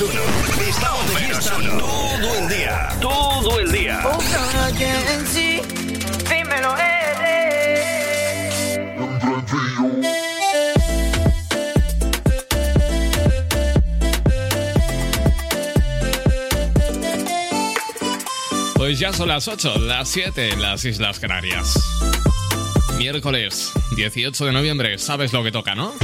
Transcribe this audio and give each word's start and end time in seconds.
números 0.00 0.30
uno. 0.54 0.66
Estamos 0.68 1.08
de 1.08 1.16
fiesta 1.16 1.56
todo 1.78 2.38
el 2.38 2.48
día. 2.48 2.88
Todo 3.00 3.60
el 3.60 3.72
día. 3.72 4.02
Pues 18.76 18.98
ya 18.98 19.12
son 19.12 19.28
las 19.28 19.46
8, 19.46 19.78
las 19.78 20.08
7 20.08 20.50
en 20.50 20.62
las 20.62 20.84
Islas 20.84 21.20
Canarias. 21.20 21.74
Miércoles 22.98 23.72
18 23.94 24.46
de 24.46 24.52
noviembre, 24.52 24.98
sabes 24.98 25.32
lo 25.32 25.44
que 25.44 25.52
toca, 25.52 25.74
¿no? 25.74 25.94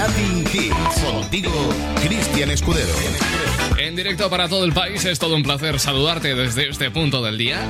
Latin 0.00 0.44
Hits. 0.50 1.02
Contigo, 1.04 1.52
Cristian 2.02 2.50
Escudero. 2.50 2.94
En 3.76 3.94
directo 3.94 4.30
para 4.30 4.48
todo 4.48 4.64
el 4.64 4.72
país, 4.72 5.04
es 5.04 5.18
todo 5.18 5.36
un 5.36 5.42
placer 5.42 5.78
saludarte 5.78 6.34
desde 6.34 6.70
este 6.70 6.90
punto 6.90 7.22
del 7.22 7.36
día. 7.36 7.60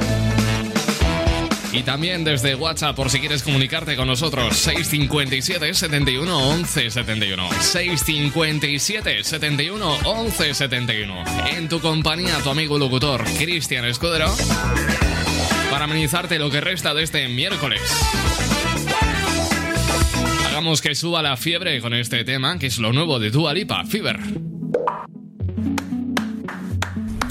Y 1.72 1.82
también 1.82 2.22
desde 2.22 2.54
WhatsApp 2.54 2.94
por 2.94 3.10
si 3.10 3.18
quieres 3.18 3.42
comunicarte 3.42 3.96
con 3.96 4.06
nosotros 4.06 4.56
657 4.56 5.74
71 5.74 6.38
11 6.50 6.90
71 6.90 7.48
657 7.60 9.24
71 9.24 9.98
11 10.04 10.54
71 10.54 11.24
En 11.56 11.68
tu 11.68 11.80
compañía 11.80 12.38
tu 12.44 12.50
amigo 12.50 12.78
locutor 12.78 13.24
Cristian 13.38 13.84
Escudero 13.86 14.32
para 15.68 15.84
amenizarte 15.84 16.38
lo 16.38 16.48
que 16.48 16.60
resta 16.60 16.94
de 16.94 17.02
este 17.02 17.28
miércoles. 17.28 17.80
Hagamos 20.60 20.82
que 20.82 20.94
suba 20.94 21.22
la 21.22 21.38
fiebre 21.38 21.80
con 21.80 21.94
este 21.94 22.22
tema 22.22 22.58
que 22.58 22.66
es 22.66 22.78
lo 22.78 22.92
nuevo 22.92 23.18
de 23.18 23.30
Dua 23.30 23.54
Lipa, 23.54 23.82
Fever. 23.86 24.20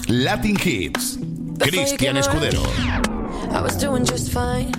Latin 0.08 0.58
Hits. 0.60 1.20
Cristian 1.60 2.18
Escudero. 2.18 2.64
I 3.52 3.62
was 3.62 3.78
doing 3.78 4.04
just 4.04 4.34
fine. 4.34 4.72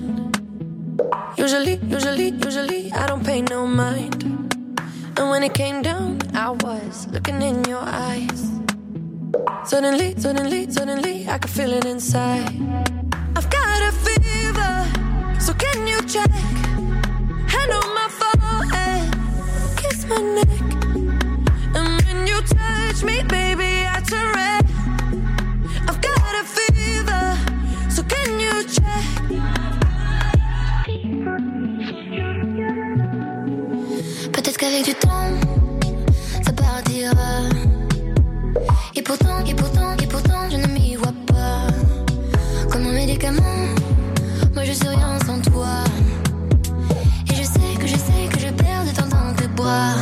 Usually, 1.39 1.79
usually, 1.89 2.33
usually, 2.45 2.91
I 2.93 3.07
don't 3.07 3.25
pay 3.25 3.41
no 3.41 3.69
mind. 3.69 4.25
And 5.17 5.31
when 5.31 5.45
it 5.45 5.55
came 5.55 5.81
down, 5.81 6.19
I 6.35 6.51
was 6.51 7.07
looking 7.13 7.41
in 7.43 7.63
your 7.67 7.85
eyes. 7.85 8.51
Suddenly, 9.65 10.17
suddenly, 10.19 10.69
suddenly, 10.69 11.29
I 11.29 11.39
could 11.39 11.53
feel 11.53 11.73
it 11.73 11.85
inside. 11.85 12.51
I've 13.37 13.49
got 13.49 13.81
a 13.81 13.93
fever, 13.93 15.39
so 15.39 15.55
can 15.55 15.87
you 15.87 16.03
check? 16.03 16.70
And 21.75 22.03
when 22.07 22.27
you 22.27 22.41
touch 22.43 23.03
me, 23.05 23.23
baby, 23.25 23.87
I 23.87 24.01
turn. 24.01 24.37
I've 25.89 26.01
got 26.01 26.35
a 26.41 26.45
fever, 26.45 27.37
so 27.89 28.03
can 28.03 28.39
you 28.39 28.65
check? 28.65 29.05
Peut-être 34.33 34.57
qu'avec 34.57 34.85
du 34.85 34.95
temps, 34.95 35.33
ça 36.43 36.53
partira. 36.53 37.33
Et 38.95 39.03
pourtant, 39.03 39.45
et 39.47 39.55
pourtant, 39.55 39.97
et 40.03 40.07
pourtant, 40.07 40.51
je 40.51 40.57
ne 40.57 40.67
m'y 40.69 40.97
vois 40.97 41.15
pas. 41.27 41.67
Comme 42.71 42.87
un 42.87 42.93
médicament, 42.93 43.67
moi 44.55 44.65
je 44.65 44.73
suis 44.73 44.89
rien 44.89 45.19
sans 45.27 45.41
toi. 45.41 45.85
Et 47.31 47.35
je 47.35 47.43
sais 47.43 47.75
que 47.79 47.87
je 47.87 47.97
sais 47.97 48.29
que 48.33 48.39
je 48.39 48.49
perds 48.49 48.85
de 48.85 48.93
temps 48.97 49.07
en 49.07 49.35
temps 49.35 49.43
de 49.43 49.47
boire. 49.57 49.97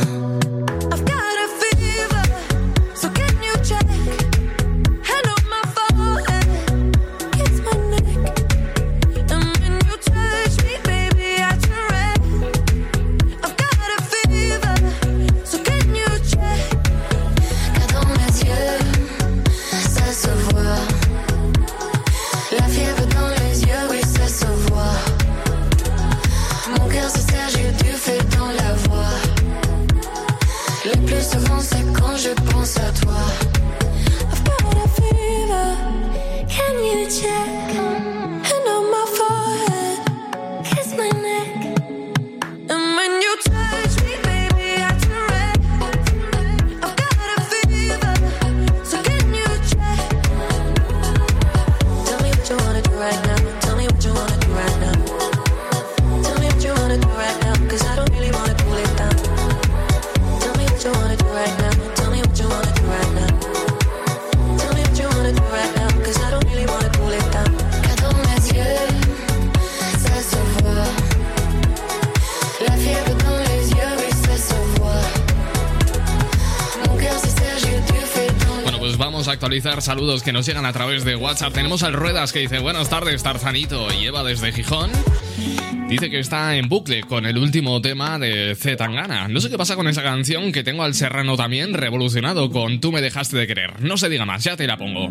Toi. 33.01 33.48
Saludos 79.81 80.21
que 80.21 80.31
nos 80.31 80.45
llegan 80.45 80.65
a 80.65 80.73
través 80.73 81.03
de 81.03 81.15
WhatsApp. 81.15 81.53
Tenemos 81.53 81.81
al 81.81 81.93
Ruedas 81.93 82.31
que 82.31 82.39
dice, 82.39 82.59
buenas 82.59 82.89
tardes, 82.89 83.23
Tarzanito. 83.23 83.87
Y 83.93 84.05
Eva 84.05 84.23
desde 84.23 84.51
Gijón. 84.51 84.91
Dice 85.89 86.09
que 86.11 86.19
está 86.19 86.55
en 86.55 86.69
bucle 86.69 87.01
con 87.01 87.25
el 87.25 87.37
último 87.37 87.81
tema 87.81 88.19
de 88.19 88.55
Z 88.55 88.77
Tangana. 88.77 89.27
No 89.27 89.41
sé 89.41 89.49
qué 89.49 89.57
pasa 89.57 89.75
con 89.75 89.87
esa 89.87 90.03
canción 90.03 90.51
que 90.51 90.63
tengo 90.63 90.83
al 90.83 90.93
Serrano 90.93 91.35
también 91.35 91.73
revolucionado 91.73 92.51
con 92.51 92.79
Tú 92.79 92.91
me 92.91 93.01
dejaste 93.01 93.37
de 93.37 93.47
querer. 93.47 93.81
No 93.81 93.97
se 93.97 94.07
diga 94.09 94.25
más, 94.25 94.43
ya 94.43 94.55
te 94.55 94.67
la 94.67 94.77
pongo. 94.77 95.09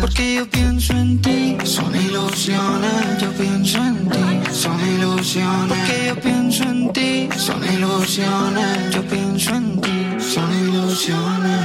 Porque 0.00 0.34
yo 0.34 0.50
pienso 0.50 0.92
en 0.94 1.22
ti. 1.22 1.56
Son 1.64 1.94
ilusiones, 1.94 3.18
yo 3.20 3.30
pienso 3.32 3.78
en 3.78 4.08
ti. 4.08 4.18
Son 4.50 4.78
ilusiones. 4.80 5.68
Porque 5.68 6.06
yo 6.08 6.20
pienso 6.20 6.64
en 6.64 6.92
ti. 6.92 7.28
Son 7.36 7.62
ilusiones, 7.64 8.94
yo 8.94 9.02
pienso 9.06 9.54
en 9.54 9.80
ti. 9.80 10.06
Son 10.18 10.50
ilusiones. 10.52 11.60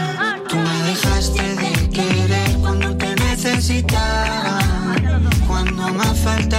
Tú 0.48 0.56
me 0.56 0.84
dejaste 0.84 1.56
de 1.56 1.90
querer 1.90 2.58
cuando 2.62 2.96
te 2.96 3.16
necesitaba. 3.16 4.60
Cuando 5.48 5.88
más 5.90 6.18
falta 6.20 6.59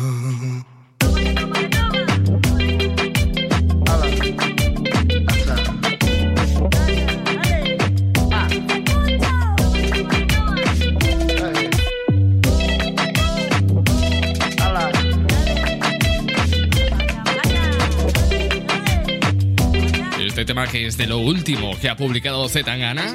Este 20.61 20.69
tema 20.69 20.79
que 20.79 20.87
es 20.87 20.97
de 20.97 21.07
lo 21.07 21.17
último 21.17 21.79
que 21.79 21.89
ha 21.89 21.95
publicado 21.95 22.47
Zetangana. 22.47 23.11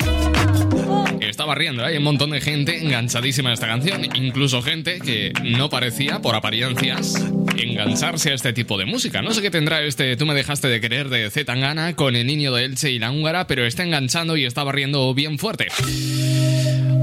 Está 1.20 1.44
barriendo, 1.44 1.82
¿eh? 1.82 1.90
hay 1.90 1.96
un 1.98 2.02
montón 2.02 2.30
de 2.30 2.40
gente 2.40 2.82
enganchadísima 2.82 3.50
a 3.50 3.52
esta 3.52 3.68
canción, 3.68 4.04
incluso 4.16 4.62
gente 4.62 4.98
que 4.98 5.32
no 5.44 5.70
parecía, 5.70 6.20
por 6.20 6.34
apariencias, 6.34 7.24
engancharse 7.56 8.32
a 8.32 8.34
este 8.34 8.52
tipo 8.52 8.78
de 8.78 8.86
música. 8.86 9.22
No 9.22 9.32
sé 9.32 9.42
qué 9.42 9.50
tendrá 9.50 9.82
este 9.82 10.16
Tú 10.16 10.26
me 10.26 10.34
dejaste 10.34 10.66
de 10.66 10.80
querer 10.80 11.08
de 11.08 11.30
Zetangana 11.30 11.94
con 11.94 12.16
el 12.16 12.26
niño 12.26 12.52
de 12.52 12.64
Elche 12.64 12.90
y 12.90 12.98
la 12.98 13.12
húngara, 13.12 13.46
pero 13.46 13.64
está 13.64 13.84
enganchando 13.84 14.36
y 14.36 14.44
está 14.44 14.64
barriendo 14.64 15.14
bien 15.14 15.38
fuerte. 15.38 15.68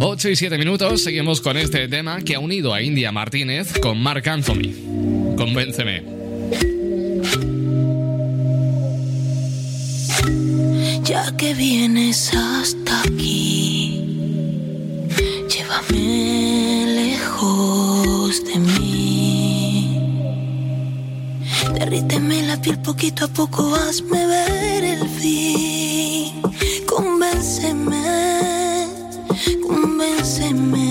8 0.02 0.30
y 0.30 0.36
7 0.36 0.58
minutos, 0.58 1.04
seguimos 1.04 1.40
con 1.40 1.56
este 1.56 1.88
tema 1.88 2.22
que 2.22 2.36
ha 2.36 2.40
unido 2.40 2.74
a 2.74 2.82
India 2.82 3.14
Martínez 3.14 3.80
con 3.80 4.02
Mark 4.02 4.28
Anthony. 4.28 5.36
Convénceme. 5.38 6.83
Ya 11.04 11.36
que 11.36 11.54
vienes 11.54 12.32
hasta 12.34 13.02
aquí, 13.02 14.48
llévame 15.50 16.86
lejos 16.96 18.46
de 18.46 18.56
mí. 18.60 20.00
Derríteme 21.74 22.44
la 22.44 22.56
piel 22.62 22.80
poquito 22.80 23.26
a 23.26 23.28
poco, 23.28 23.76
hazme 23.76 24.26
ver 24.28 24.84
el 24.86 25.10
fin. 25.10 26.42
Convénceme, 26.88 28.02
convénceme. 29.68 30.84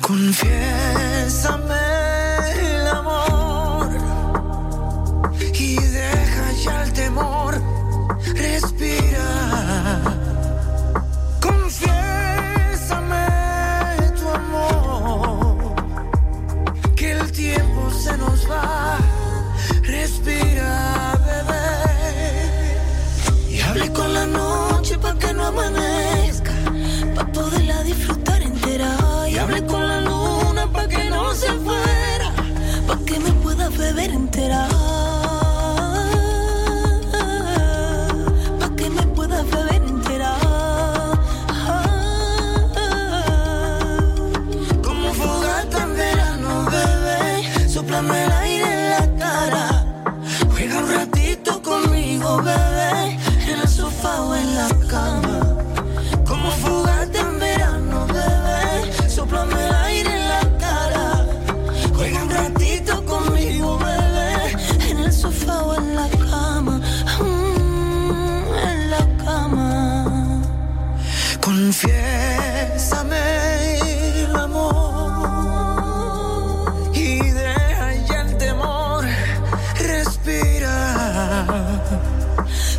Confiésame 0.00 1.89
beber 33.90 34.10
entera. 34.14 34.69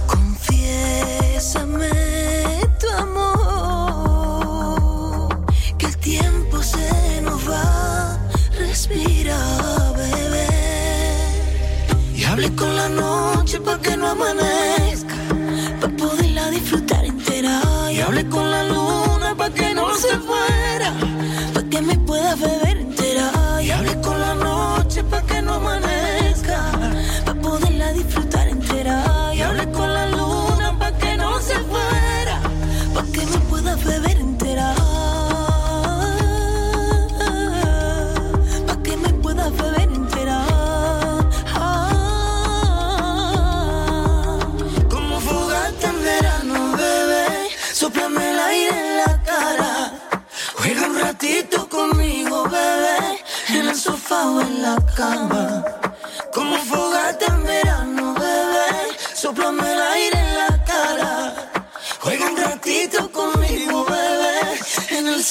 Confiésame 0.07 1.89
tu 2.79 2.87
amor, 2.97 4.25
que 5.77 5.87
el 5.87 5.97
tiempo 5.97 6.63
se 6.63 7.21
nos 7.21 7.49
va. 7.49 8.17
Respira, 8.57 9.37
bebé. 9.97 10.47
Y 12.15 12.23
hable 12.23 12.55
con 12.55 12.75
la 12.75 12.87
noche 12.87 13.59
para 13.59 13.81
que 13.81 13.97
no 13.97 14.07
amanezca. 14.09 15.15
Para 15.81 15.95
poderla 15.97 16.49
disfrutar 16.51 17.03
entera. 17.05 17.61
Y 17.91 17.99
hable 17.99 18.29
con 18.29 18.49
la 18.49 18.63
luna 18.63 19.35
para 19.35 19.53
que 19.53 19.73
no 19.73 19.93
se 19.95 20.17
fuera. 20.19 21.10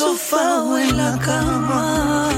Sofá 0.00 0.64
en 0.82 0.96
la 0.96 1.18
cama. 1.18 2.30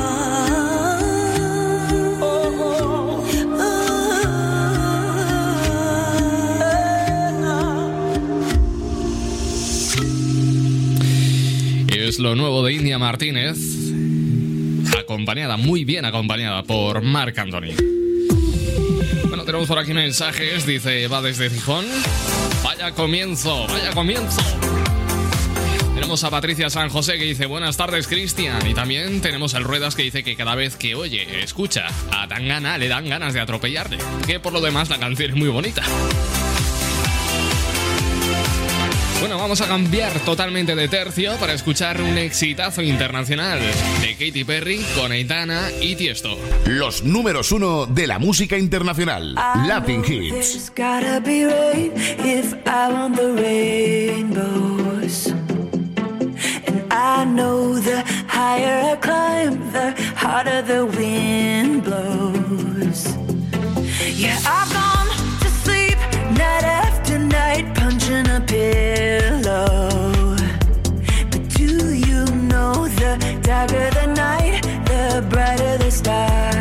Es 11.86 12.18
lo 12.18 12.34
nuevo 12.34 12.64
de 12.64 12.72
India 12.72 12.98
Martínez, 12.98 13.56
acompañada, 14.98 15.56
muy 15.56 15.84
bien 15.84 16.04
acompañada 16.04 16.64
por 16.64 17.00
Marc 17.02 17.38
Anthony. 17.38 17.76
Bueno, 19.28 19.44
tenemos 19.44 19.68
por 19.68 19.78
aquí 19.78 19.94
mensajes, 19.94 20.66
dice, 20.66 21.06
va 21.06 21.22
desde 21.22 21.48
Gijón. 21.48 21.84
Vaya 22.64 22.90
comienzo, 22.90 23.68
vaya 23.68 23.92
comienzo. 23.92 24.71
Tenemos 26.12 26.24
a 26.24 26.30
Patricia 26.30 26.68
San 26.68 26.90
José 26.90 27.16
que 27.16 27.24
dice 27.24 27.46
buenas 27.46 27.78
tardes 27.78 28.06
Cristian 28.06 28.66
y 28.68 28.74
también 28.74 29.22
tenemos 29.22 29.54
el 29.54 29.64
Ruedas 29.64 29.94
que 29.94 30.02
dice 30.02 30.22
que 30.22 30.36
cada 30.36 30.54
vez 30.54 30.76
que 30.76 30.94
oye, 30.94 31.42
escucha 31.42 31.86
a 32.10 32.28
Tangana 32.28 32.76
le 32.76 32.88
dan 32.88 33.08
ganas 33.08 33.32
de 33.32 33.40
atropellarle, 33.40 33.96
que 34.26 34.38
por 34.38 34.52
lo 34.52 34.60
demás 34.60 34.90
la 34.90 34.98
canción 34.98 35.30
es 35.30 35.36
muy 35.36 35.48
bonita. 35.48 35.82
Bueno, 39.20 39.38
vamos 39.38 39.62
a 39.62 39.68
cambiar 39.68 40.12
totalmente 40.20 40.74
de 40.74 40.86
tercio 40.88 41.34
para 41.36 41.54
escuchar 41.54 42.02
un 42.02 42.18
exitazo 42.18 42.82
internacional 42.82 43.60
de 44.02 44.12
Katy 44.12 44.44
Perry 44.44 44.84
con 44.94 45.12
Aitana 45.12 45.70
y 45.80 45.96
Tiesto. 45.96 46.36
Los 46.66 47.04
números 47.04 47.52
uno 47.52 47.86
de 47.86 48.06
la 48.06 48.18
música 48.18 48.58
internacional. 48.58 49.34
Latin 49.34 50.04
Hits. 50.04 50.72
I 56.94 57.24
know 57.24 57.78
the 57.78 58.02
higher 58.28 58.92
I 58.92 58.96
climb, 58.96 59.72
the 59.72 59.94
harder 60.14 60.60
the 60.60 60.84
wind 60.84 61.84
blows. 61.84 63.06
Yeah, 64.14 64.38
I've 64.44 64.70
gone 64.78 65.08
to 65.40 65.48
sleep 65.64 65.96
night 66.36 66.64
after 66.64 67.18
night, 67.18 67.74
punching 67.74 68.28
a 68.28 68.40
pillow. 68.42 70.36
But 71.30 71.48
do 71.56 71.94
you 71.94 72.26
know 72.50 72.86
the 73.00 73.40
darker 73.42 73.88
the 73.98 74.08
night, 74.08 74.60
the 74.84 75.26
brighter 75.30 75.78
the 75.78 75.90
stars 75.90 76.51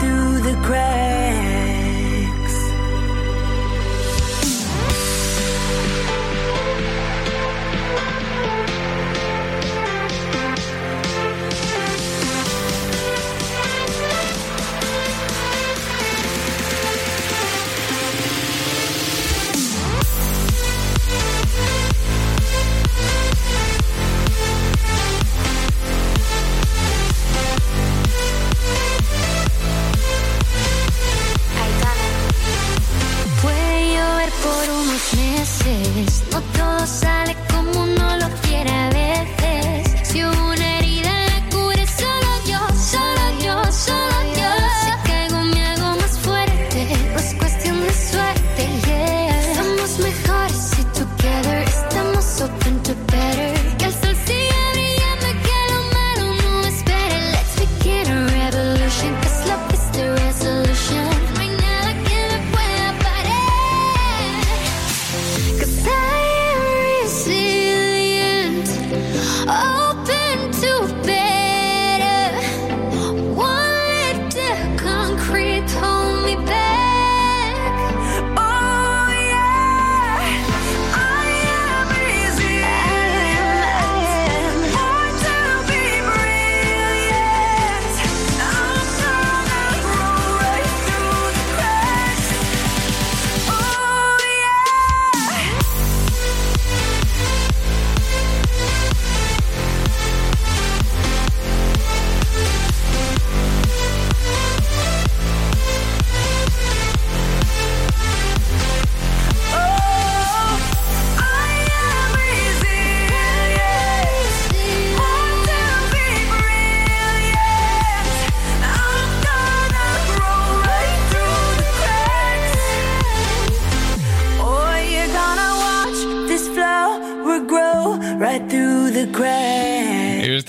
through 0.00 0.40
the 0.40 0.54
cracks. 0.62 1.25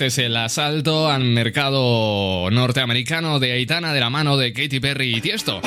Es 0.08 0.16
el 0.16 0.34
asalto 0.38 1.10
al 1.10 1.22
mercado 1.24 2.48
norteamericano 2.50 3.38
de 3.38 3.52
Aitana 3.52 3.92
de 3.92 4.00
la 4.00 4.08
mano 4.08 4.38
de 4.38 4.54
Katy 4.54 4.80
Perry 4.80 5.14
y 5.16 5.20
Tiesto. 5.20 5.60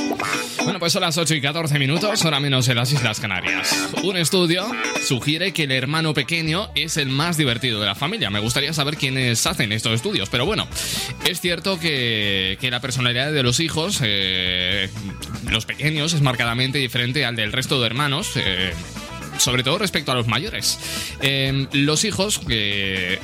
Bueno, 0.63 0.79
pues 0.79 0.93
son 0.93 1.03
las 1.03 1.15
8 1.19 1.35
y 1.35 1.41
14 1.41 1.77
minutos, 1.77 2.25
hora 2.25 2.39
menos 2.39 2.67
en 2.67 2.77
las 2.77 2.91
Islas 2.91 3.19
Canarias. 3.19 3.89
Un 4.03 4.17
estudio 4.17 4.65
sugiere 5.07 5.51
que 5.51 5.65
el 5.65 5.71
hermano 5.71 6.15
pequeño 6.15 6.71
es 6.73 6.97
el 6.97 7.09
más 7.09 7.37
divertido 7.37 7.79
de 7.79 7.85
la 7.85 7.93
familia. 7.93 8.31
Me 8.31 8.39
gustaría 8.39 8.73
saber 8.73 8.97
quiénes 8.97 9.45
hacen 9.45 9.71
estos 9.71 9.93
estudios, 9.93 10.29
pero 10.29 10.47
bueno, 10.47 10.67
es 11.29 11.39
cierto 11.39 11.79
que, 11.79 12.57
que 12.59 12.71
la 12.71 12.79
personalidad 12.79 13.31
de 13.31 13.43
los 13.43 13.59
hijos, 13.59 13.99
eh, 14.03 14.89
los 15.51 15.67
pequeños, 15.67 16.13
es 16.13 16.21
marcadamente 16.21 16.79
diferente 16.79 17.25
al 17.25 17.35
del 17.35 17.51
resto 17.51 17.79
de 17.79 17.85
hermanos. 17.85 18.31
eh, 18.37 18.73
sobre 19.37 19.63
todo 19.63 19.77
respecto 19.77 20.11
a 20.11 20.15
los 20.15 20.27
mayores. 20.27 20.79
Eh, 21.21 21.67
los 21.73 22.05
hijos 22.05 22.39
que 22.39 23.19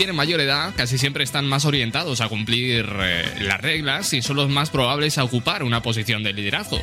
tienen 0.00 0.16
mayor 0.16 0.40
edad 0.40 0.72
casi 0.78 0.96
siempre 0.96 1.22
están 1.24 1.46
más 1.46 1.66
orientados 1.66 2.22
a 2.22 2.28
cumplir 2.30 2.86
eh, 3.02 3.22
las 3.42 3.60
reglas 3.60 4.14
y 4.14 4.22
son 4.22 4.36
los 4.36 4.48
más 4.48 4.70
probables 4.70 5.18
a 5.18 5.24
ocupar 5.24 5.62
una 5.62 5.82
posición 5.82 6.22
de 6.22 6.32
liderazgo. 6.32 6.80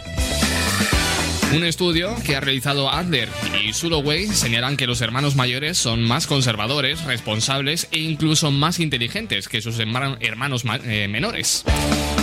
Un 1.52 1.64
estudio 1.64 2.16
que 2.24 2.36
ha 2.36 2.42
realizado 2.42 2.92
Adler 2.92 3.28
y 3.66 3.74
Suloway 3.74 4.28
señalan 4.28 4.78
que 4.78 4.86
los 4.86 5.02
hermanos 5.02 5.36
mayores 5.36 5.80
son 5.80 6.04
más 6.04 6.28
conservadores, 6.28 7.06
responsables 7.06 7.88
e 7.92 7.98
incluso 7.98 8.52
más 8.52 8.80
inteligentes 8.80 9.48
que 9.50 9.62
sus 9.62 9.80
herma- 9.80 10.18
hermanos 10.20 10.64
ma- 10.64 10.80
eh, 10.86 11.08
menores. 11.08 11.64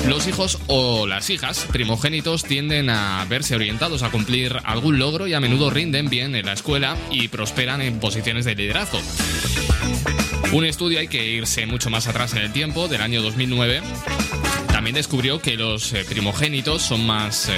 Los 0.06 0.28
hijos 0.28 0.60
o 0.68 1.08
las 1.08 1.28
hijas 1.28 1.66
primogénitos 1.72 2.44
tienden 2.44 2.88
a 2.88 3.24
verse 3.28 3.56
orientados 3.56 4.04
a 4.04 4.10
cumplir 4.10 4.58
algún 4.62 5.00
logro 5.00 5.26
y 5.26 5.34
a 5.34 5.40
menudo 5.40 5.70
rinden 5.70 6.08
bien 6.08 6.36
en 6.36 6.46
la 6.46 6.52
escuela 6.52 6.96
y 7.10 7.26
prosperan 7.26 7.80
en 7.82 7.98
posiciones 7.98 8.44
de 8.44 8.54
liderazgo. 8.54 9.00
Un 10.52 10.64
estudio, 10.64 11.00
hay 11.00 11.08
que 11.08 11.26
irse 11.26 11.66
mucho 11.66 11.90
más 11.90 12.06
atrás 12.06 12.32
en 12.34 12.40
el 12.40 12.52
tiempo, 12.52 12.88
del 12.88 13.00
año 13.00 13.22
2009, 13.22 13.82
también 14.84 14.96
descubrió 14.96 15.40
que 15.40 15.56
los 15.56 15.92
eh, 15.92 16.04
primogénitos 16.04 16.82
son 16.82 17.06
más, 17.06 17.48
eh, 17.48 17.52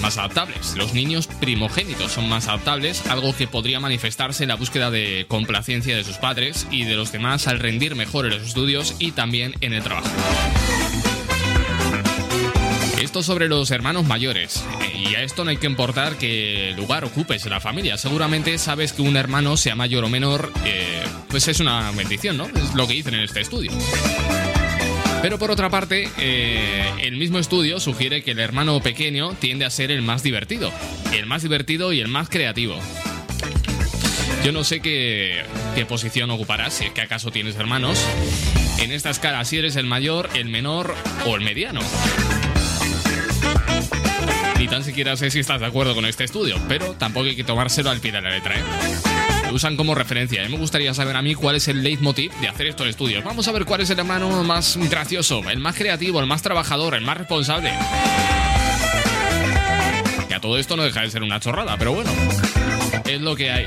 más 0.00 0.18
adaptables. 0.18 0.76
Los 0.76 0.94
niños 0.94 1.26
primogénitos 1.26 2.12
son 2.12 2.28
más 2.28 2.48
adaptables, 2.48 3.06
algo 3.08 3.34
que 3.34 3.48
podría 3.48 3.80
manifestarse 3.80 4.44
en 4.44 4.50
la 4.50 4.56
búsqueda 4.56 4.90
de 4.90 5.26
complacencia 5.26 5.96
de 5.96 6.04
sus 6.04 6.18
padres 6.18 6.66
y 6.70 6.84
de 6.84 6.94
los 6.94 7.12
demás 7.12 7.48
al 7.48 7.58
rendir 7.58 7.96
mejor 7.96 8.26
en 8.26 8.32
los 8.32 8.42
estudios 8.46 8.94
y 8.98 9.12
también 9.12 9.54
en 9.60 9.72
el 9.72 9.82
trabajo. 9.82 10.08
Esto 13.10 13.24
sobre 13.24 13.48
los 13.48 13.72
hermanos 13.72 14.06
mayores. 14.06 14.64
Y 14.94 15.16
a 15.16 15.24
esto 15.24 15.42
no 15.42 15.50
hay 15.50 15.56
que 15.56 15.66
importar 15.66 16.16
qué 16.16 16.72
lugar 16.76 17.04
ocupes 17.04 17.44
en 17.44 17.50
la 17.50 17.58
familia. 17.58 17.96
Seguramente 17.96 18.56
sabes 18.56 18.92
que 18.92 19.02
un 19.02 19.16
hermano, 19.16 19.56
sea 19.56 19.74
mayor 19.74 20.04
o 20.04 20.08
menor, 20.08 20.52
eh, 20.64 21.02
pues 21.28 21.48
es 21.48 21.58
una 21.58 21.90
bendición, 21.90 22.36
¿no? 22.36 22.46
Es 22.46 22.72
lo 22.72 22.86
que 22.86 22.94
dicen 22.94 23.14
en 23.14 23.22
este 23.22 23.40
estudio. 23.40 23.72
Pero 25.22 25.40
por 25.40 25.50
otra 25.50 25.68
parte, 25.70 26.08
eh, 26.18 26.88
el 27.00 27.16
mismo 27.16 27.40
estudio 27.40 27.80
sugiere 27.80 28.22
que 28.22 28.30
el 28.30 28.38
hermano 28.38 28.80
pequeño 28.80 29.34
tiende 29.40 29.64
a 29.64 29.70
ser 29.70 29.90
el 29.90 30.02
más 30.02 30.22
divertido. 30.22 30.70
El 31.12 31.26
más 31.26 31.42
divertido 31.42 31.92
y 31.92 31.98
el 31.98 32.06
más 32.06 32.28
creativo. 32.28 32.78
Yo 34.44 34.52
no 34.52 34.62
sé 34.62 34.78
qué, 34.78 35.42
qué 35.74 35.84
posición 35.84 36.30
ocuparás, 36.30 36.74
si 36.74 36.84
es 36.84 36.92
que 36.92 37.00
acaso 37.00 37.32
tienes 37.32 37.56
hermanos. 37.56 37.98
En 38.78 38.92
esta 38.92 39.10
escala, 39.10 39.44
si 39.44 39.58
eres 39.58 39.74
el 39.74 39.86
mayor, 39.86 40.30
el 40.34 40.48
menor 40.48 40.94
o 41.26 41.34
el 41.34 41.40
mediano. 41.40 41.80
Ni 44.60 44.68
tan 44.68 44.84
siquiera 44.84 45.16
sé 45.16 45.30
si 45.30 45.38
estás 45.38 45.58
de 45.58 45.66
acuerdo 45.66 45.94
con 45.94 46.04
este 46.04 46.24
estudio, 46.24 46.54
pero 46.68 46.92
tampoco 46.92 47.24
hay 47.24 47.34
que 47.34 47.44
tomárselo 47.44 47.88
al 47.88 47.98
pie 47.98 48.12
de 48.12 48.20
la 48.20 48.28
letra, 48.28 48.58
¿eh? 48.58 48.62
Lo 49.48 49.54
usan 49.54 49.74
como 49.74 49.94
referencia. 49.94 50.44
Y 50.44 50.50
me 50.50 50.58
gustaría 50.58 50.92
saber 50.92 51.16
a 51.16 51.22
mí 51.22 51.34
cuál 51.34 51.56
es 51.56 51.66
el 51.68 51.82
leitmotiv 51.82 52.30
de 52.42 52.48
hacer 52.48 52.66
estos 52.66 52.86
estudios. 52.86 53.24
Vamos 53.24 53.48
a 53.48 53.52
ver 53.52 53.64
cuál 53.64 53.80
es 53.80 53.88
el 53.88 53.98
hermano 53.98 54.44
más 54.44 54.76
gracioso, 54.90 55.48
el 55.48 55.60
más 55.60 55.76
creativo, 55.76 56.20
el 56.20 56.26
más 56.26 56.42
trabajador, 56.42 56.94
el 56.94 57.00
más 57.00 57.16
responsable. 57.16 57.72
Que 60.28 60.34
a 60.34 60.40
todo 60.42 60.58
esto 60.58 60.76
no 60.76 60.82
deja 60.82 61.00
de 61.00 61.10
ser 61.10 61.22
una 61.22 61.40
chorrada, 61.40 61.78
pero 61.78 61.94
bueno, 61.94 62.10
es 63.06 63.20
lo 63.22 63.34
que 63.36 63.50
hay. 63.50 63.64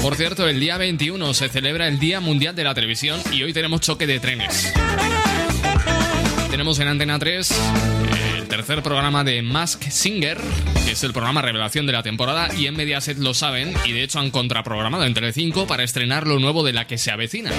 Por 0.00 0.16
cierto, 0.16 0.48
el 0.48 0.58
día 0.58 0.78
21 0.78 1.34
se 1.34 1.50
celebra 1.50 1.88
el 1.88 1.98
Día 1.98 2.20
Mundial 2.20 2.56
de 2.56 2.64
la 2.64 2.72
Televisión 2.72 3.20
y 3.30 3.42
hoy 3.42 3.52
tenemos 3.52 3.82
choque 3.82 4.06
de 4.06 4.18
trenes. 4.18 4.72
Tenemos 6.50 6.78
en 6.80 6.88
Antena 6.88 7.18
3 7.18 7.52
el 8.36 8.48
tercer 8.48 8.82
programa 8.82 9.22
de 9.24 9.40
Mask 9.42 9.82
Singer, 9.84 10.38
que 10.84 10.92
es 10.92 11.04
el 11.04 11.12
programa 11.12 11.42
revelación 11.42 11.86
de 11.86 11.92
la 11.92 12.02
temporada, 12.02 12.48
y 12.54 12.66
en 12.66 12.76
Mediaset 12.76 13.18
lo 13.18 13.34
saben, 13.34 13.72
y 13.84 13.92
de 13.92 14.02
hecho 14.02 14.18
han 14.18 14.30
contraprogramado 14.30 15.04
en 15.04 15.14
Telecinco 15.14 15.66
para 15.66 15.84
estrenar 15.84 16.26
lo 16.26 16.38
nuevo 16.38 16.64
de 16.64 16.72
la 16.72 16.86
que 16.86 16.98
se 16.98 17.12
avecina. 17.12 17.52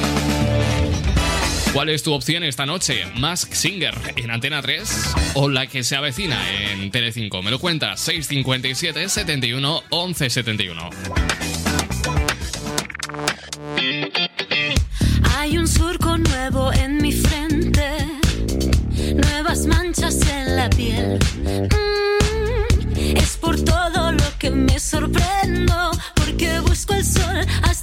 ¿Cuál 1.73 1.89
es 1.89 2.03
tu 2.03 2.13
opción 2.13 2.43
esta 2.43 2.65
noche? 2.65 3.05
¿Mask 3.17 3.53
Singer 3.53 3.93
en 4.17 4.29
Antena 4.29 4.61
3 4.61 5.13
o 5.35 5.47
la 5.47 5.67
que 5.67 5.85
se 5.85 5.95
avecina 5.95 6.37
en 6.71 6.91
Telecinco? 6.91 7.41
Me 7.41 7.49
lo 7.49 7.59
cuentas 7.59 8.01
657 8.01 9.07
71 9.07 9.83
11 9.89 10.29
71. 10.29 10.89
Hay 15.37 15.57
un 15.57 15.67
surco 15.67 16.17
nuevo 16.17 16.73
en 16.73 16.97
mi 16.97 17.13
manchas 19.65 20.19
en 20.29 20.55
la 20.55 20.69
piel. 20.69 21.19
Mm, 21.43 23.17
es 23.17 23.37
por 23.37 23.59
todo 23.61 24.11
lo 24.11 24.37
que 24.39 24.49
me 24.51 24.79
sorprendo, 24.79 25.91
porque 26.15 26.59
busco 26.61 26.93
el 26.93 27.05
sol 27.05 27.45
hasta 27.63 27.80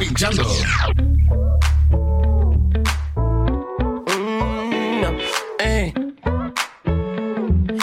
Pinchando. 0.00 0.48
Ey. 5.58 5.92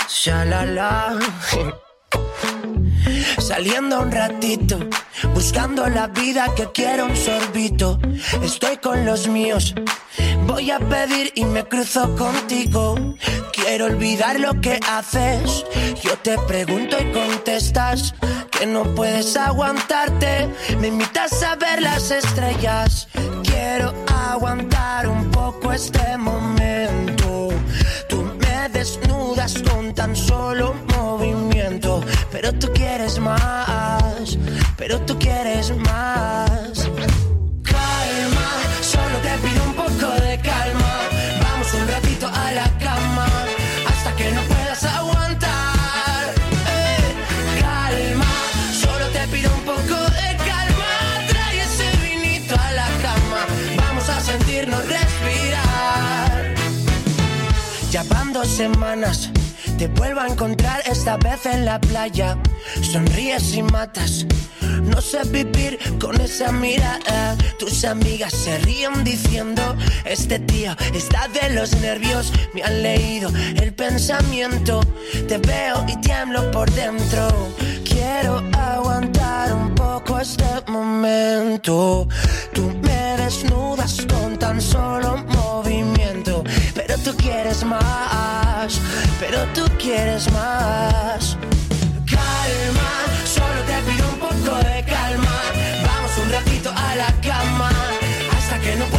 Shalala. 0.10 1.20
Saliendo 3.38 4.02
un 4.02 4.12
ratito, 4.12 4.80
buscando 5.36 5.88
la 5.90 6.08
vida 6.08 6.48
que 6.56 6.68
quiero 6.74 7.06
un 7.06 7.16
sorbito. 7.16 8.00
Estoy 8.42 8.78
con 8.78 9.06
los 9.06 9.28
míos, 9.28 9.76
voy 10.48 10.72
a 10.72 10.80
pedir 10.80 11.32
y 11.36 11.46
me 11.46 11.66
cruzo 11.66 12.16
contigo. 12.16 12.96
Quiero 13.54 13.86
olvidar 13.86 14.40
lo 14.40 14.60
que 14.60 14.80
haces. 14.90 15.66
Yo 16.02 16.18
te 16.18 16.36
pregunto 16.48 16.98
y 17.00 17.12
contestas 17.12 18.16
que 18.58 18.66
no 18.66 18.84
puedes 18.96 19.36
aguantarte. 19.38 20.50
Me 20.80 20.88
invitas 20.88 21.44
a 21.44 21.56
ver 21.56 21.82
las 21.82 22.12
estrellas. 22.12 23.08
Quiero 23.44 23.94
aguantar 24.08 25.08
un 25.08 25.30
poco 25.32 25.72
este 25.72 26.18
momento. 26.18 27.50
Tú 28.10 28.24
me 28.40 28.70
desnudas 28.70 29.62
con 29.62 29.94
tan 29.94 30.16
solo 30.16 30.74
movimiento. 30.96 32.02
Pero 32.32 32.54
tú 32.54 32.68
quieres 32.74 33.20
más. 33.20 34.38
Pero 34.78 35.00
tú 35.02 35.18
quieres 35.20 35.76
más. 35.78 36.27
Dos 58.38 58.48
semanas. 58.48 59.32
Te 59.80 59.88
vuelvo 59.88 60.20
a 60.20 60.28
encontrar 60.28 60.84
esta 60.86 61.18
vez 61.18 61.46
en 61.48 61.66
la 61.66 61.82
playa. 61.82 62.38
Sonríes 62.82 63.56
y 63.56 63.64
matas. 63.64 64.28
No 64.84 65.02
sé 65.02 65.24
vivir 65.24 65.80
con 66.00 66.22
esa 66.22 66.52
mirada. 66.52 67.36
Tus 67.58 67.84
amigas 67.84 68.34
se 68.34 68.60
ríen 68.60 69.04
diciendo: 69.04 69.76
Este 70.06 70.38
tío 70.38 70.76
está 70.94 71.28
de 71.30 71.50
los 71.56 71.76
nervios. 71.78 72.32
Me 72.54 72.62
han 72.62 72.84
leído 72.84 73.32
el 73.56 73.74
pensamiento. 73.74 74.82
Te 75.28 75.40
veo 75.40 75.84
y 75.88 76.00
tiemblo 76.02 76.52
por 76.52 76.70
dentro. 76.72 77.28
Quiero 77.84 78.44
aguantar 78.54 79.52
un 79.52 79.74
poco 79.74 80.20
este 80.20 80.46
momento. 80.68 82.08
Tú 82.54 82.72
me 82.84 83.18
desnudas 83.18 84.06
con 84.08 84.38
tan 84.38 84.62
solo 84.62 85.18
movimiento. 85.28 86.37
Tú 87.08 87.16
quieres 87.16 87.64
más. 87.64 88.82
Pero 89.18 89.40
tú 89.54 89.64
quieres 89.80 90.30
más. 90.34 91.38
Calma, 92.06 92.92
solo 93.24 93.62
te 93.66 93.90
pido 93.90 94.10
un 94.10 94.20
poco 94.20 94.58
de 94.58 94.84
calma. 94.84 95.38
Vamos 95.86 96.12
un 96.22 96.30
ratito 96.30 96.70
a 96.70 96.96
la 96.98 97.08
cama 97.22 97.72
hasta 98.38 98.60
que 98.60 98.76
no 98.76 98.97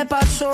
que 0.00 0.06
pasó, 0.06 0.52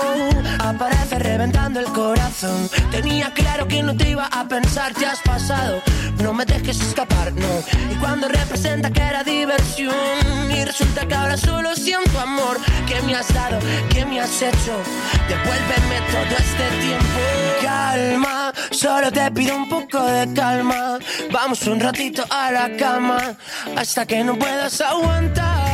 aparece 0.59 1.19
reventando 1.19 1.79
el 1.79 1.85
corazón. 1.87 2.69
Tenía 2.91 3.31
claro 3.33 3.67
que 3.67 3.81
no 3.81 3.95
te 3.95 4.09
iba 4.09 4.25
a 4.25 4.45
pensar, 4.47 4.93
te 4.93 5.05
has 5.05 5.21
pasado. 5.21 5.81
No 6.21 6.33
me 6.33 6.43
dejes 6.45 6.81
escapar, 6.81 7.31
no. 7.33 7.53
Y 7.91 7.95
cuando 7.95 8.27
representa 8.27 8.91
que 8.91 9.01
era 9.01 9.23
diversión, 9.23 9.93
y 10.51 10.65
resulta 10.65 11.07
que 11.07 11.15
ahora 11.15 11.37
solo 11.37 11.75
siento 11.75 12.19
amor. 12.19 12.57
que 12.87 13.01
me 13.03 13.15
has 13.15 13.33
dado? 13.33 13.59
que 13.89 14.05
me 14.05 14.19
has 14.19 14.41
hecho? 14.41 14.75
Devuélveme 15.29 15.97
todo 16.11 16.35
este 16.45 16.65
tiempo. 16.85 17.19
Calma, 17.61 18.53
solo 18.71 19.11
te 19.11 19.31
pido 19.31 19.55
un 19.55 19.69
poco 19.69 20.03
de 20.03 20.33
calma. 20.33 20.99
Vamos 21.31 21.65
un 21.67 21.79
ratito 21.79 22.25
a 22.29 22.51
la 22.51 22.75
cama 22.75 23.19
hasta 23.77 24.05
que 24.05 24.23
no 24.23 24.37
puedas 24.37 24.81
aguantar. 24.81 25.67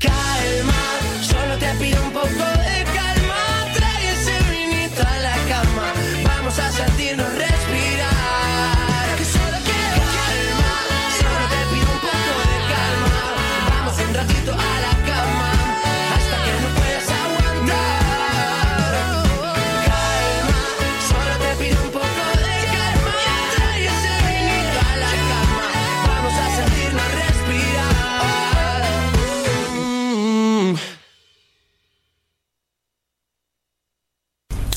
Calma, 0.00 0.71
te 2.28 2.61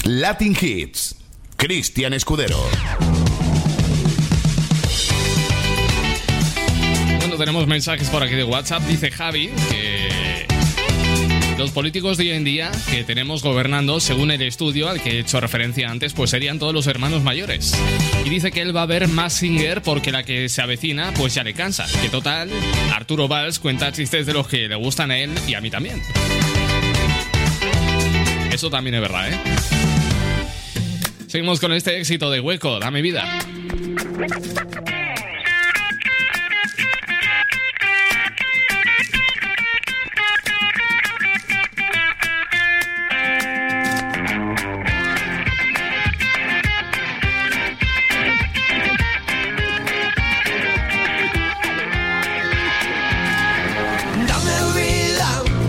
Latin 0.06 0.56
Hits. 0.60 1.16
Cristian 1.56 2.14
Escudero. 2.14 2.64
Bueno, 7.18 7.38
tenemos 7.38 7.66
mensajes 7.66 8.08
por 8.10 8.22
aquí 8.22 8.36
de 8.36 8.44
WhatsApp. 8.44 8.84
Dice 8.84 9.10
Javi 9.10 9.50
que 9.72 10.46
los 11.58 11.72
políticos 11.72 12.18
de 12.18 12.26
hoy 12.26 12.32
en 12.38 12.44
día 12.44 12.72
que 12.92 13.04
tenemos 13.04 13.42
gobernando, 13.42 14.00
según 14.00 14.30
el 14.30 14.44
estudio 14.44 14.90
al 14.90 15.02
que 15.02 15.14
he 15.14 15.20
hecho 15.22 15.40
referencia 15.40 15.90
antes, 15.90 16.14
pues 16.14 16.30
serían 16.30 16.60
todos 16.60 16.74
los 16.76 16.86
hermanos 16.86 17.24
mayores. 17.24 17.74
Y 18.24 18.30
dice 18.30 18.52
que 18.52 18.62
él 18.62 18.76
va 18.76 18.84
a 18.84 18.86
ver 18.86 19.08
más 19.08 19.34
Singer 19.34 19.82
porque 19.82 20.12
la 20.12 20.22
que 20.22 20.50
se 20.50 20.62
avecina, 20.62 21.16
pues 21.16 21.34
ya 21.34 21.44
le 21.44 21.56
cansa. 21.56 21.88
Que 22.04 22.10
total, 22.10 22.52
Arturo 22.94 23.28
Valls 23.28 23.58
cuenta 23.58 23.92
chistes 23.92 24.28
de 24.28 24.34
los 24.34 24.48
que 24.48 24.68
le 24.68 24.76
gustan 24.76 25.10
a 25.10 25.18
él 25.18 25.32
y 25.48 25.56
a 25.56 25.62
mí 25.62 25.72
también. 25.72 26.00
Eso 28.52 28.70
también 28.70 28.94
es 28.94 29.02
verdad, 29.02 29.34
¿eh? 29.34 29.75
Seguimos 31.36 31.60
con 31.60 31.74
este 31.74 32.00
éxito 32.00 32.32
de 32.32 32.40
Hueco, 32.40 32.80
Dame 32.80 33.02
Vida. 33.02 33.26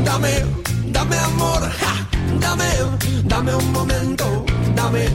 Dame 0.04 0.44
dame, 0.92 1.16
amor, 1.18 1.60
dame, 2.38 2.64
dame 3.24 3.54
un 3.56 3.72
momento, 3.72 4.44
dame, 4.76 5.08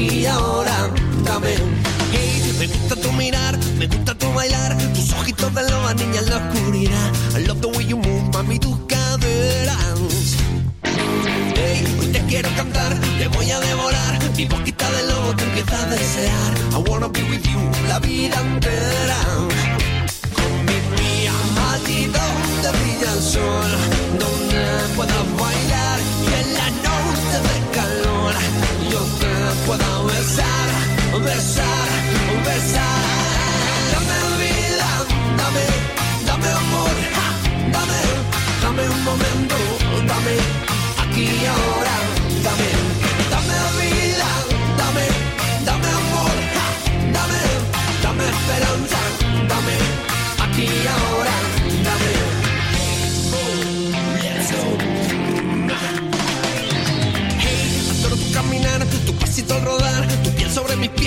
y 0.00 0.26
ahora, 0.26 0.90
dame. 1.24 1.54
Hey, 2.12 2.54
me 2.58 2.66
gusta 2.66 2.96
tu 2.96 3.12
mirar, 3.12 3.58
me 3.78 3.86
gusta 3.86 4.14
tu 4.14 4.32
bailar, 4.32 4.76
tus 4.94 5.12
ojitos 5.12 5.54
de 5.54 5.62
loba, 5.70 5.94
niña 5.94 6.20
en 6.20 6.30
la 6.30 6.36
oscuridad. 6.36 7.12
I 7.36 7.46
love 7.46 7.60
the 7.60 7.68
way 7.68 7.86
you 7.86 7.96
move, 7.96 8.32
mami, 8.32 8.58
tus 8.58 8.76
caderas. 8.86 9.76
Hey, 11.54 11.84
hoy 12.00 12.06
te 12.06 12.20
quiero 12.26 12.48
cantar, 12.56 12.92
te 13.18 13.28
voy 13.28 13.50
a 13.50 13.60
devorar, 13.60 14.18
mi 14.36 14.44
boquita 14.46 14.90
de 14.90 15.02
lobo 15.08 15.34
te 15.36 15.44
empieza 15.44 15.82
a 15.82 15.86
desear. 15.86 16.52
I 16.72 16.90
wanna 16.90 17.08
be 17.08 17.22
with 17.24 17.46
you 17.46 17.60
la 17.88 17.98
vida 17.98 18.40
entera 18.40 19.20
allí 21.72 22.06
donde 22.06 22.78
brilla 22.78 23.12
el 23.12 23.22
sol, 23.22 23.70
donde 24.18 24.60
puedas 24.96 25.39
te 29.70 29.76
pueda 29.76 30.02
besar, 30.02 30.68
besar, 31.24 31.88
besar. 32.44 33.02
Dame 33.92 34.16
vida, 34.40 34.90
dame, 35.40 35.64
dame 36.26 36.48
amor, 36.62 36.94
ja, 37.14 37.28
dame, 37.72 38.00
dame 38.62 38.82
un 38.88 39.04
momento, 39.04 39.56
dame 40.06 40.34
aquí 41.02 41.46
ahora, 41.46 41.69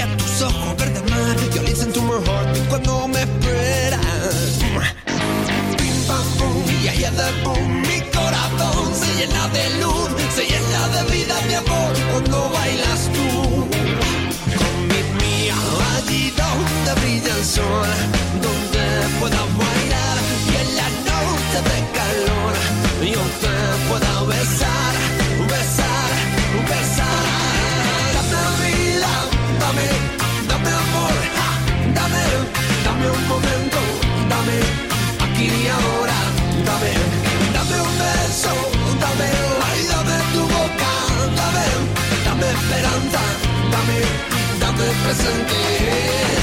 a 0.03 0.17
tus 0.17 0.41
ojos 0.41 0.77
verde 0.77 1.01
mar. 1.09 1.35
You're 1.53 1.63
listening 1.63 1.93
to 1.93 2.01
my 2.01 2.19
heart 2.27 2.57
cuando 2.69 3.07
me 3.07 3.21
esperas. 3.21 4.35
Pim 5.77 5.97
pam 6.07 6.25
pum, 6.37 6.63
y 6.83 6.87
allá 6.87 7.11
de 7.11 7.27
boom. 7.43 7.81
Mi 7.87 7.99
corazón 8.15 8.93
se 9.01 9.11
llena 9.19 9.47
de 9.57 9.65
luz, 9.81 10.09
se 10.35 10.43
llena 10.51 10.81
de 10.95 11.01
vida, 11.13 11.35
de 11.47 11.55
amor 11.55 11.93
cuando 12.11 12.49
bailas 12.49 13.01
tú. 13.15 13.27
Con 14.59 14.75
mi 14.91 15.01
mía, 15.21 15.55
allí 15.95 16.33
donde 16.41 16.91
brilla 17.01 17.33
el 17.39 17.45
sol, 17.45 17.91
donde 18.45 18.85
pueda 19.19 19.41
bailar 19.61 20.17
y 20.51 20.55
en 20.63 20.69
la 20.79 20.89
noche 21.09 21.59
de 21.69 21.77
calor 21.97 22.53
yo 23.13 23.23
te 23.41 23.55
pueda 23.89 24.13
besar. 24.23 25.02
un 33.13 34.29
dame, 34.29 34.59
aquí 35.23 35.45
y 35.45 35.67
ahora, 35.67 36.19
dame, 36.65 36.91
dame 37.53 37.81
un 37.81 37.93
beso, 37.99 38.53
dame, 38.99 39.29
ay, 39.67 39.79
dame 39.91 40.17
tu 40.33 40.41
boca, 40.41 40.91
dame, 41.39 41.65
dame 42.25 42.45
esperanza, 42.57 43.21
dame, 43.71 43.99
dame 44.59 44.85
presente. 45.03 46.42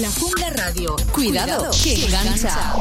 La 0.00 0.10
Jungla 0.10 0.48
Radio. 0.56 0.96
Cuidado, 1.12 1.70
que 1.82 2.06
engancha. 2.06 2.76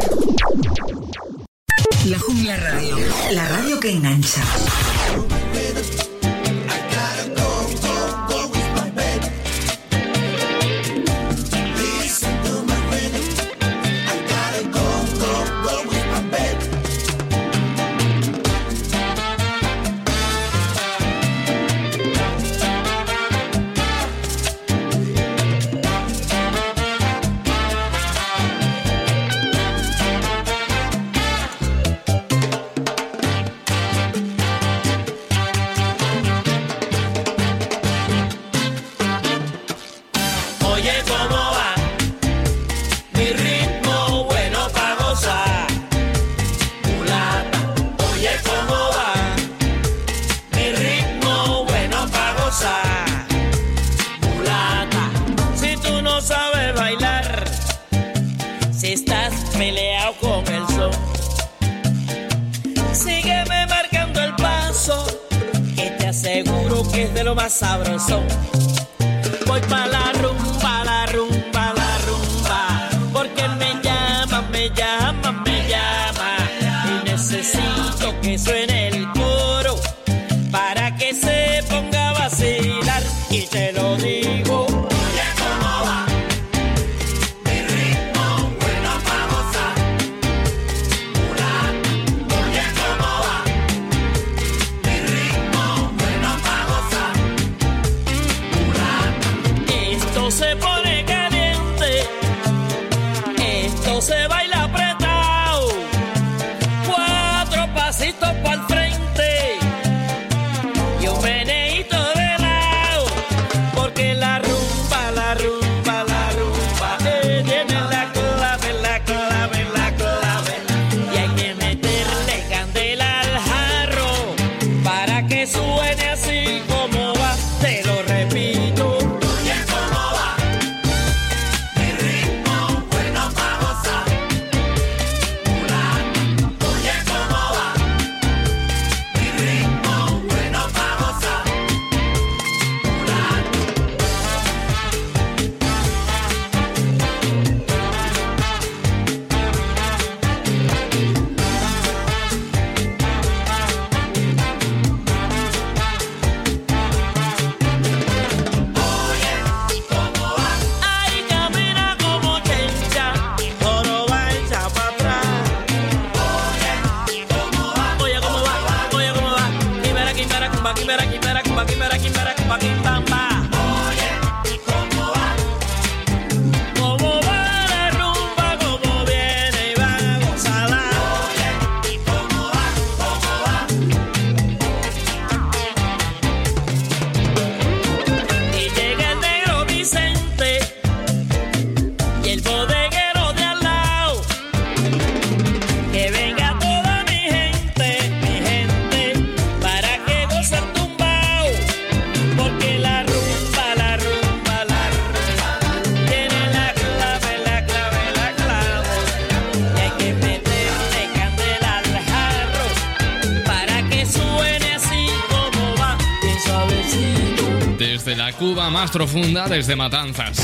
Cuba 218.41 218.71
más 218.71 218.89
profunda 218.89 219.47
desde 219.47 219.75
Matanzas. 219.75 220.41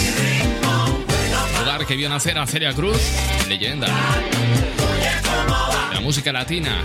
Lugar 1.60 1.84
que 1.88 1.96
vio 1.96 2.08
nacer 2.08 2.38
a 2.38 2.46
Celia 2.46 2.72
Cruz, 2.72 3.02
leyenda. 3.50 3.88
La 5.92 6.00
música 6.00 6.32
latina. 6.32 6.84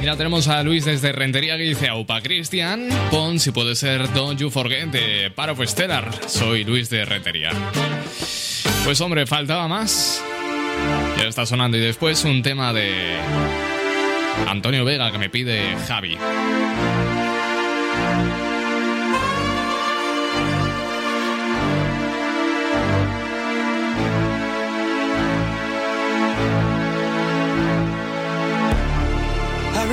Mira, 0.00 0.16
tenemos 0.16 0.48
a 0.48 0.64
Luis 0.64 0.84
desde 0.84 1.12
Rentería 1.12 1.56
que 1.56 1.62
dice 1.62 1.88
Aupa 1.88 2.20
Cristian. 2.22 2.88
Pon 3.12 3.38
si 3.38 3.52
puede 3.52 3.76
ser 3.76 4.12
Don't 4.12 4.40
You 4.40 4.50
Forget 4.50 4.88
de 4.88 5.30
Paro 5.30 5.54
Stellar. 5.64 6.10
Soy 6.26 6.64
Luis 6.64 6.90
de 6.90 7.04
Rentería. 7.04 7.50
Pues 8.82 9.00
hombre, 9.00 9.28
faltaba 9.28 9.68
más. 9.68 10.20
Ya 11.18 11.28
está 11.28 11.46
sonando 11.46 11.76
y 11.76 11.80
después 11.80 12.24
un 12.24 12.42
tema 12.42 12.72
de 12.72 13.16
Antonio 14.48 14.84
Vega 14.84 15.12
que 15.12 15.18
me 15.18 15.30
pide 15.30 15.76
Javi. 15.86 16.18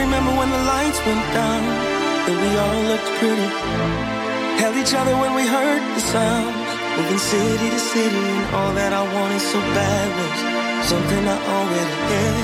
remember 0.02 0.34
when 0.34 0.50
the 0.50 0.64
lights 0.74 1.00
went 1.06 1.26
down 1.34 1.62
and 2.28 2.36
we 2.44 2.50
all 2.58 2.82
looked 2.90 3.10
pretty. 3.22 3.50
Held 4.62 4.76
each 4.78 4.94
other 4.94 5.14
when 5.22 5.34
we 5.34 5.46
heard 5.46 5.82
the 5.96 6.04
sounds, 6.14 6.72
moving 6.98 7.18
city 7.18 7.68
to 7.70 7.80
city, 7.80 8.26
and 8.38 8.46
all 8.58 8.74
that 8.74 8.94
I 8.94 9.04
wanted 9.16 9.42
so 9.42 9.60
bad 9.78 10.08
was 10.18 10.38
something 10.90 11.24
I 11.36 11.38
already 11.58 11.98
had. 12.14 12.38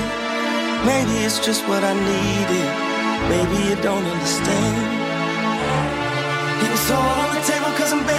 Maybe 0.90 1.14
it's 1.26 1.38
just 1.38 1.66
what 1.68 1.82
I 1.82 1.94
needed. 1.94 2.68
Maybe 3.32 3.56
you 3.68 3.76
don't 3.82 4.06
understand. 4.14 4.76
It 6.64 6.70
was 6.70 6.86
all 6.90 7.16
on 7.24 7.30
the 7.34 7.42
table 7.42 7.70
cause 7.78 7.92
I'm. 7.92 8.17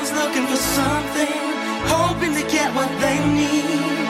Everyone's 0.00 0.24
looking 0.24 0.46
for 0.46 0.56
something, 0.56 1.28
hoping 1.84 2.32
to 2.32 2.42
get 2.50 2.74
what 2.74 2.88
they 3.02 3.18
need. 3.34 4.09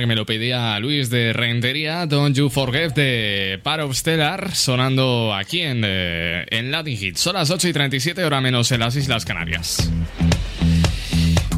Que 0.00 0.06
me 0.06 0.14
lo 0.14 0.26
pedía 0.26 0.78
Luis 0.78 1.10
de 1.10 1.32
Rentería, 1.32 2.06
Don't 2.06 2.36
You 2.36 2.48
Forget 2.50 2.94
de 2.94 3.60
Par 3.62 3.80
of 3.80 3.94
Stellar, 3.94 4.54
sonando 4.54 5.34
aquí 5.34 5.60
en, 5.60 5.82
eh, 5.84 6.46
en 6.50 6.70
Latin 6.70 6.96
Hits. 7.00 7.20
Son 7.20 7.34
las 7.34 7.50
8 7.50 7.68
y 7.68 7.72
37, 7.72 8.24
hora 8.24 8.40
menos 8.40 8.72
en 8.72 8.80
las 8.80 8.96
Islas 8.96 9.24
Canarias. 9.24 9.90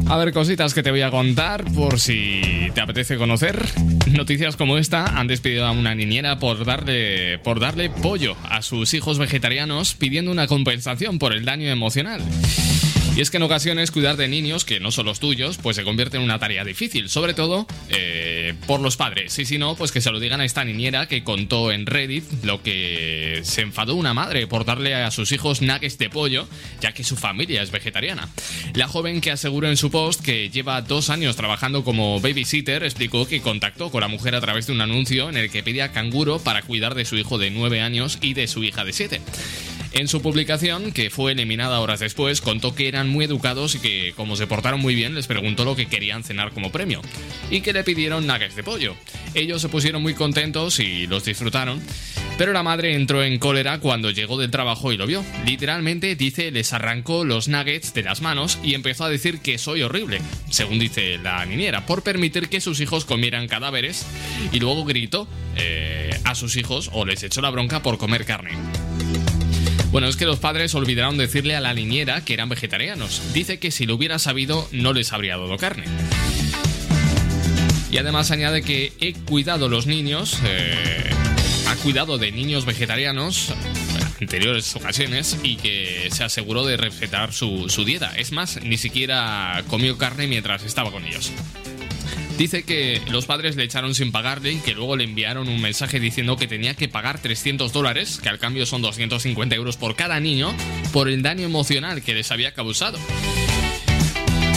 A 0.07 0.17
ver, 0.17 0.33
cositas 0.33 0.73
que 0.73 0.83
te 0.83 0.91
voy 0.91 1.01
a 1.01 1.09
contar 1.09 1.65
por 1.73 1.99
si 1.99 2.41
te 2.73 2.81
apetece 2.81 3.17
conocer. 3.17 3.65
Noticias 4.11 4.55
como 4.55 4.77
esta 4.77 5.05
han 5.05 5.27
despedido 5.27 5.65
a 5.65 5.71
una 5.71 5.95
niñera 5.95 6.37
por 6.37 6.63
darle, 6.63 7.39
por 7.39 7.59
darle 7.59 7.89
pollo 7.89 8.35
a 8.43 8.61
sus 8.61 8.93
hijos 8.93 9.17
vegetarianos 9.17 9.95
pidiendo 9.95 10.31
una 10.31 10.47
compensación 10.47 11.17
por 11.19 11.33
el 11.33 11.45
daño 11.45 11.69
emocional. 11.69 12.21
Y 13.15 13.21
es 13.21 13.31
que 13.31 13.37
en 13.37 13.43
ocasiones 13.43 13.91
cuidar 13.91 14.17
de 14.17 14.27
niños 14.27 14.65
que 14.65 14.81
no 14.81 14.91
son 14.91 15.05
los 15.05 15.21
tuyos, 15.21 15.57
pues 15.57 15.77
se 15.77 15.85
convierte 15.85 16.17
en 16.17 16.23
una 16.23 16.37
tarea 16.37 16.65
difícil, 16.65 17.07
sobre 17.07 17.33
todo 17.33 17.65
eh, 17.87 18.55
por 18.67 18.81
los 18.81 18.97
padres. 18.97 19.39
Y 19.39 19.45
si 19.45 19.57
no, 19.57 19.75
pues 19.75 19.93
que 19.93 20.01
se 20.01 20.11
lo 20.11 20.19
digan 20.19 20.41
a 20.41 20.45
esta 20.45 20.65
niñera 20.65 21.07
que 21.07 21.23
contó 21.23 21.71
en 21.71 21.85
Reddit 21.85 22.25
lo 22.43 22.61
que 22.61 23.39
se 23.43 23.61
enfadó 23.61 23.95
una 23.95 24.13
madre 24.13 24.47
por 24.47 24.65
darle 24.65 24.95
a 24.95 25.11
sus 25.11 25.31
hijos 25.31 25.61
nuggets 25.61 25.97
de 25.97 26.09
pollo, 26.09 26.45
ya 26.81 26.91
que 26.91 27.05
su 27.05 27.15
familia 27.15 27.61
es 27.61 27.71
vegetariana. 27.71 28.27
La 28.73 28.89
joven 28.89 29.21
que 29.21 29.31
aseguró 29.31 29.69
en 29.69 29.77
su 29.77 29.89
post 29.89 30.21
que 30.21 30.49
lleva 30.49 30.81
dos 30.81 31.09
años 31.09 31.37
trabajando 31.37 31.85
como 31.85 32.19
babysitter 32.19 32.83
explicó 32.83 33.25
que 33.25 33.39
contactó 33.39 33.91
con 33.91 34.01
la 34.01 34.09
mujer 34.09 34.35
a 34.35 34.41
través 34.41 34.67
de 34.67 34.73
un 34.73 34.81
anuncio 34.81 35.29
en 35.29 35.37
el 35.37 35.49
que 35.49 35.63
pedía 35.63 35.93
canguro 35.93 36.39
para 36.39 36.63
cuidar 36.63 36.95
de 36.95 37.05
su 37.05 37.15
hijo 37.15 37.37
de 37.37 37.49
9 37.49 37.79
años 37.79 38.17
y 38.21 38.33
de 38.33 38.49
su 38.49 38.65
hija 38.65 38.83
de 38.83 38.91
7. 38.91 39.21
En 39.95 40.09
su 40.09 40.21
publicación, 40.21 40.91
que 40.91 41.09
fue 41.09 41.31
eliminada 41.31 41.79
horas 41.79 42.01
después, 42.01 42.41
contó 42.41 42.75
que 42.75 42.89
eran 42.89 43.07
muy 43.07 43.23
educados 43.23 43.75
y 43.75 43.79
que, 43.79 44.13
como 44.17 44.35
se 44.35 44.45
portaron 44.45 44.81
muy 44.81 44.93
bien, 44.93 45.15
les 45.15 45.25
preguntó 45.25 45.63
lo 45.63 45.77
que 45.77 45.85
querían 45.85 46.25
cenar 46.25 46.51
como 46.51 46.69
premio. 46.69 47.01
Y 47.49 47.61
que 47.61 47.71
le 47.71 47.85
pidieron 47.85 48.27
nuggets 48.27 48.57
de 48.57 48.63
pollo. 48.63 48.93
Ellos 49.35 49.61
se 49.61 49.69
pusieron 49.69 50.01
muy 50.01 50.13
contentos 50.13 50.81
y 50.81 51.07
los 51.07 51.23
disfrutaron. 51.23 51.81
Pero 52.37 52.51
la 52.51 52.61
madre 52.61 52.93
entró 52.93 53.23
en 53.23 53.39
cólera 53.39 53.79
cuando 53.79 54.11
llegó 54.11 54.37
del 54.37 54.51
trabajo 54.51 54.91
y 54.91 54.97
lo 54.97 55.07
vio. 55.07 55.23
Literalmente, 55.45 56.17
dice, 56.17 56.51
les 56.51 56.73
arrancó 56.73 57.23
los 57.23 57.47
nuggets 57.47 57.93
de 57.93 58.03
las 58.03 58.21
manos 58.21 58.59
y 58.61 58.73
empezó 58.73 59.05
a 59.05 59.09
decir 59.09 59.39
que 59.39 59.57
soy 59.57 59.81
horrible, 59.81 60.19
según 60.49 60.77
dice 60.77 61.19
la 61.19 61.45
niñera, 61.45 61.85
por 61.85 62.03
permitir 62.03 62.49
que 62.49 62.59
sus 62.59 62.81
hijos 62.81 63.05
comieran 63.05 63.47
cadáveres. 63.47 64.05
Y 64.51 64.59
luego 64.59 64.83
gritó 64.83 65.25
eh, 65.55 66.19
a 66.25 66.35
sus 66.35 66.57
hijos 66.57 66.89
o 66.91 67.05
les 67.05 67.23
echó 67.23 67.39
la 67.39 67.49
bronca 67.49 67.81
por 67.81 67.97
comer 67.97 68.25
carne. 68.25 68.51
Bueno, 69.91 70.07
es 70.07 70.17
que 70.17 70.25
los 70.25 70.39
padres 70.39 70.75
olvidaron 70.75 71.17
decirle 71.17 71.55
a 71.55 71.61
la 71.61 71.73
niñera 71.73 72.23
que 72.25 72.33
eran 72.33 72.49
vegetarianos. 72.49 73.21
Dice 73.33 73.59
que 73.59 73.71
si 73.71 73.85
lo 73.85 73.95
hubiera 73.95 74.19
sabido 74.19 74.67
no 74.71 74.93
les 74.93 75.13
habría 75.13 75.37
dado 75.37 75.57
carne. 75.57 75.85
Y 77.91 77.97
además 77.97 78.29
añade 78.31 78.61
que 78.61 78.91
he 78.99 79.13
cuidado 79.13 79.69
los 79.69 79.87
niños, 79.87 80.39
eh, 80.43 81.09
ha 81.67 81.75
cuidado 81.77 82.17
de 82.17 82.31
niños 82.31 82.65
vegetarianos 82.65 83.53
en 84.19 84.23
anteriores 84.23 84.75
ocasiones 84.75 85.37
y 85.43 85.55
que 85.55 86.09
se 86.11 86.25
aseguró 86.25 86.65
de 86.65 86.75
respetar 86.75 87.31
su, 87.31 87.69
su 87.69 87.85
dieta. 87.85 88.13
Es 88.17 88.31
más, 88.33 88.61
ni 88.61 88.77
siquiera 88.77 89.63
comió 89.69 89.97
carne 89.97 90.27
mientras 90.27 90.63
estaba 90.63 90.91
con 90.91 91.05
ellos. 91.05 91.31
Dice 92.37 92.63
que 92.63 93.01
los 93.09 93.25
padres 93.25 93.55
le 93.55 93.63
echaron 93.63 93.95
sin 93.95 94.11
pagarle 94.11 94.51
y 94.51 94.57
que 94.57 94.73
luego 94.73 94.97
le 94.97 95.05
enviaron 95.05 95.47
un 95.47 95.61
mensaje 95.61 96.01
diciendo 96.01 96.35
que 96.35 96.47
tenía 96.47 96.73
que 96.73 96.89
pagar 96.89 97.19
300 97.19 97.71
dólares, 97.71 98.19
que 98.21 98.27
al 98.27 98.39
cambio 98.39 98.65
son 98.65 98.81
250 98.81 99.55
euros 99.55 99.77
por 99.77 99.95
cada 99.95 100.19
niño, 100.19 100.53
por 100.91 101.07
el 101.07 101.21
daño 101.21 101.45
emocional 101.45 102.03
que 102.03 102.13
les 102.13 102.31
había 102.31 102.53
causado. 102.53 102.99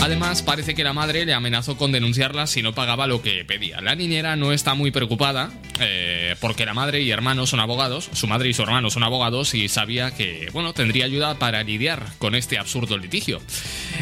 Además, 0.08 0.40
parece 0.40 0.74
que 0.74 0.84
la 0.84 0.94
madre 0.94 1.26
le 1.26 1.34
amenazó 1.34 1.76
con 1.76 1.92
denunciarla 1.92 2.46
si 2.46 2.62
no 2.62 2.72
pagaba 2.74 3.06
lo 3.06 3.20
que 3.20 3.44
pedía. 3.44 3.82
La 3.82 3.94
niñera 3.94 4.36
no 4.36 4.54
está 4.54 4.72
muy 4.72 4.90
preocupada 4.90 5.50
eh, 5.80 6.34
porque 6.40 6.64
la 6.64 6.72
madre 6.72 7.02
y 7.02 7.10
hermano 7.10 7.46
son 7.46 7.60
abogados, 7.60 8.08
su 8.14 8.26
madre 8.26 8.48
y 8.48 8.54
su 8.54 8.62
hermano 8.62 8.88
son 8.88 9.02
abogados 9.02 9.52
y 9.52 9.68
sabía 9.68 10.12
que, 10.12 10.48
bueno, 10.54 10.72
tendría 10.72 11.04
ayuda 11.04 11.38
para 11.38 11.62
lidiar 11.62 12.06
con 12.16 12.34
este 12.34 12.56
absurdo 12.56 12.96
litigio. 12.96 13.42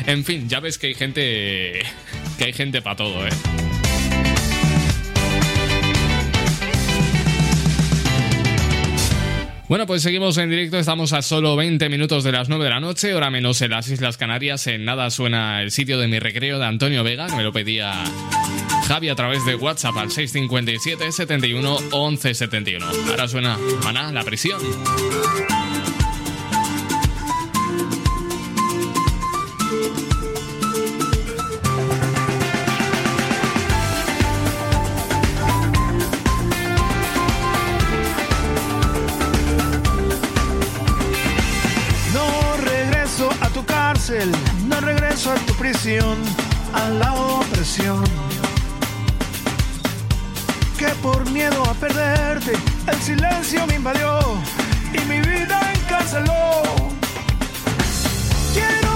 En 0.06 0.24
fin, 0.24 0.48
ya 0.48 0.60
ves 0.60 0.78
que 0.78 0.86
hay 0.86 0.94
gente 0.94 1.82
que 2.38 2.44
hay 2.44 2.52
gente 2.52 2.82
para 2.82 2.94
todo, 2.94 3.26
¿eh? 3.26 3.30
Bueno, 9.68 9.84
pues 9.84 10.02
seguimos 10.02 10.38
en 10.38 10.48
directo, 10.48 10.78
estamos 10.78 11.12
a 11.12 11.22
solo 11.22 11.56
20 11.56 11.88
minutos 11.88 12.22
de 12.22 12.30
las 12.30 12.48
9 12.48 12.62
de 12.62 12.70
la 12.70 12.78
noche, 12.78 13.14
hora 13.14 13.30
menos 13.30 13.60
en 13.62 13.72
las 13.72 13.88
Islas 13.88 14.16
Canarias. 14.16 14.68
En 14.68 14.84
nada 14.84 15.10
suena 15.10 15.60
el 15.60 15.72
sitio 15.72 15.98
de 15.98 16.06
mi 16.06 16.20
recreo 16.20 16.60
de 16.60 16.66
Antonio 16.66 17.02
Vega, 17.02 17.26
que 17.26 17.34
me 17.34 17.42
lo 17.42 17.52
pedía 17.52 17.92
Javi 18.86 19.08
a 19.08 19.16
través 19.16 19.44
de 19.44 19.56
WhatsApp 19.56 19.96
al 19.96 20.12
657 20.12 21.10
71 21.10 21.78
11 21.90 22.34
71. 22.34 22.86
Ahora 23.10 23.26
suena 23.26 23.58
Maná, 23.82 24.12
la 24.12 24.22
prisión. 24.22 24.60
A 45.88 46.88
la 46.88 47.14
opresión. 47.14 48.02
Que 50.76 50.88
por 51.00 51.30
miedo 51.30 51.62
a 51.62 51.74
perderte, 51.74 52.54
el 52.88 53.00
silencio 53.00 53.64
me 53.68 53.76
invadió 53.76 54.18
y 54.92 54.98
mi 55.08 55.20
vida 55.20 55.60
encarceló. 55.74 56.62
Quiero 58.52 58.95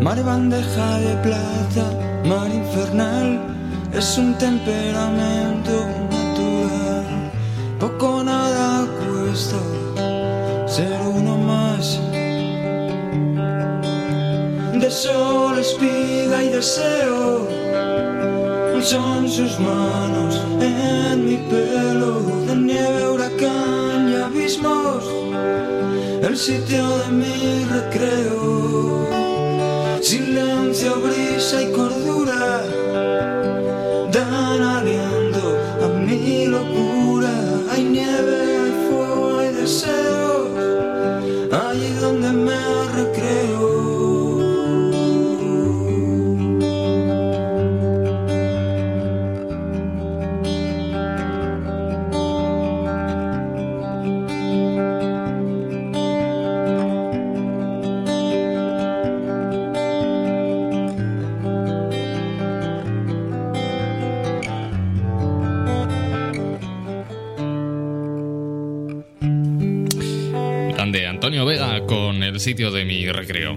Mar 0.00 0.16
bandeja 0.24 0.98
de 0.98 1.14
plata, 1.16 1.84
mar 2.24 2.48
infernal, 2.48 3.38
es 3.92 4.16
un 4.16 4.32
temperamento 4.38 5.86
natural. 6.10 7.30
Poco 7.78 8.24
nada 8.24 8.86
cuesta 8.98 9.58
ser 10.66 10.98
uno 11.06 11.36
más 11.36 12.00
de 14.80 14.90
sol, 14.90 15.58
espiga 15.58 16.44
y 16.44 16.48
deseo. 16.48 17.46
Son 18.80 19.28
sus 19.28 19.60
manos 19.60 20.40
en 20.62 21.26
mi 21.26 21.36
pelo, 21.50 22.20
de 22.46 22.56
nieve, 22.56 23.06
huracán 23.06 24.08
y 24.08 24.14
abismos, 24.14 25.04
el 26.22 26.34
sitio 26.38 26.88
de 27.00 27.08
mi 27.10 27.64
recreo. 27.66 29.19
Silencio, 30.00 31.00
brisa 31.00 31.62
y 31.62 31.72
cordura. 31.72 32.64
Sitio 72.50 72.72
de 72.72 72.84
mi 72.84 73.06
recreo. 73.06 73.56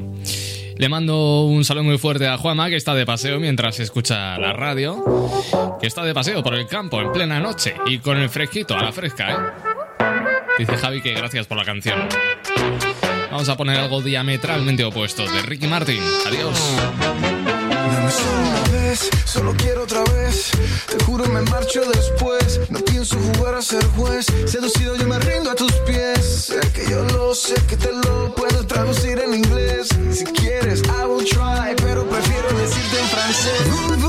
Le 0.77 0.87
mando 0.87 1.45
un 1.45 1.65
saludo 1.65 1.85
muy 1.85 1.97
fuerte 1.97 2.27
a 2.27 2.37
Juanma, 2.37 2.69
que 2.69 2.75
está 2.75 2.93
de 2.93 3.07
paseo 3.07 3.39
mientras 3.39 3.79
escucha 3.79 4.37
la 4.37 4.53
radio. 4.53 5.03
Que 5.81 5.87
está 5.87 6.03
de 6.03 6.13
paseo 6.13 6.43
por 6.43 6.53
el 6.53 6.67
campo 6.67 7.01
en 7.01 7.11
plena 7.11 7.39
noche 7.39 7.73
y 7.87 7.97
con 7.97 8.17
el 8.17 8.29
fresquito 8.29 8.77
a 8.77 8.83
la 8.83 8.91
fresca, 8.91 9.31
¿eh? 9.31 9.35
Dice 10.59 10.77
Javi 10.77 11.01
que 11.01 11.13
gracias 11.15 11.47
por 11.47 11.57
la 11.57 11.65
canción. 11.65 12.07
Vamos 13.31 13.49
a 13.49 13.57
poner 13.57 13.79
algo 13.79 13.99
diametralmente 13.99 14.83
opuesto 14.83 15.25
de 15.25 15.41
Ricky 15.41 15.65
Martin. 15.65 16.03
Adiós. 16.27 17.32
Solo 18.11 18.41
una 18.49 18.63
vez, 18.71 19.09
solo 19.25 19.53
quiero 19.57 19.83
otra 19.83 20.03
vez. 20.15 20.51
Te 20.89 21.03
juro 21.03 21.25
me 21.27 21.41
marcho 21.41 21.81
después. 21.91 22.59
No 22.69 22.79
pienso 22.79 23.17
jugar 23.17 23.55
a 23.55 23.61
ser 23.61 23.85
juez. 23.95 24.25
Seducido 24.45 24.95
yo 24.95 25.07
me 25.07 25.19
rindo 25.19 25.51
a 25.51 25.55
tus 25.55 25.71
pies. 25.87 26.45
Sé 26.47 26.59
que 26.73 26.89
yo 26.89 27.03
lo 27.03 27.33
sé, 27.33 27.55
que 27.67 27.77
te 27.77 27.91
lo 27.91 28.33
puedo 28.35 28.65
traducir 28.65 29.19
en 29.19 29.33
inglés. 29.33 29.89
Si 30.11 30.25
quieres, 30.25 30.81
I 30.83 31.05
will 31.05 31.25
try, 31.25 31.75
pero 31.77 32.07
prefiero 32.07 32.47
decirte 32.57 32.99
en 32.99 33.07
francés. 33.07 34.02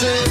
Decirte 0.00 0.27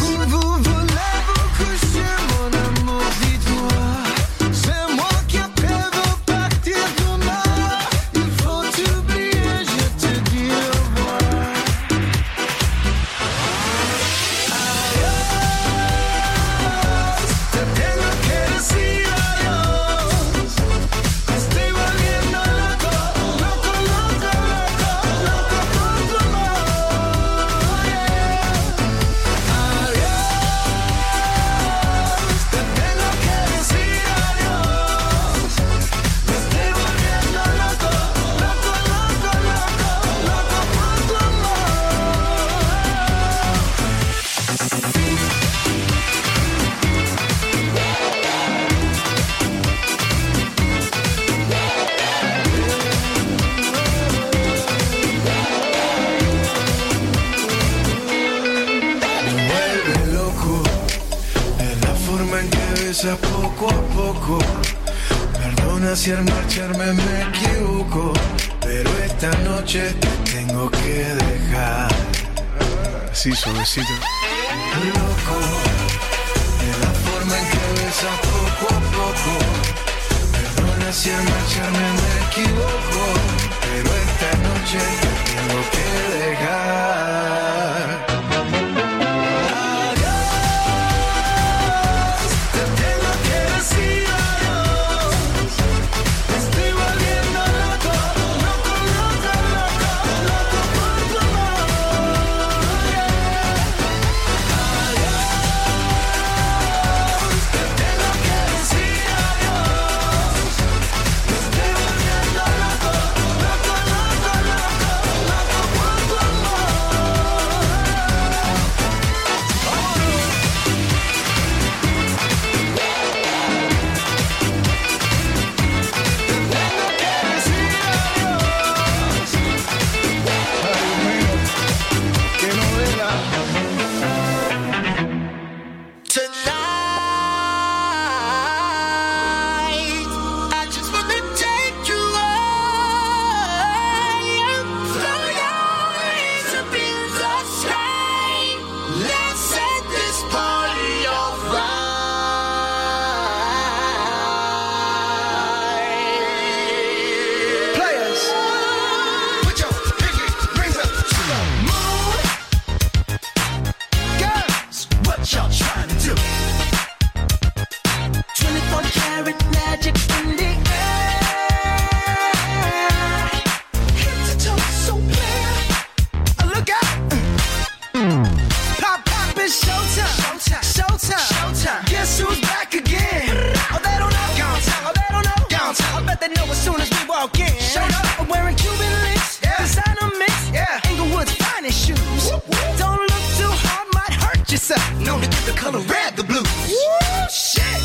the 195.48 195.54
color 195.54 195.80
red 195.80 196.14
the 196.18 196.24
blues. 196.26 196.44
Woo, 196.68 197.30
shit. 197.32 197.80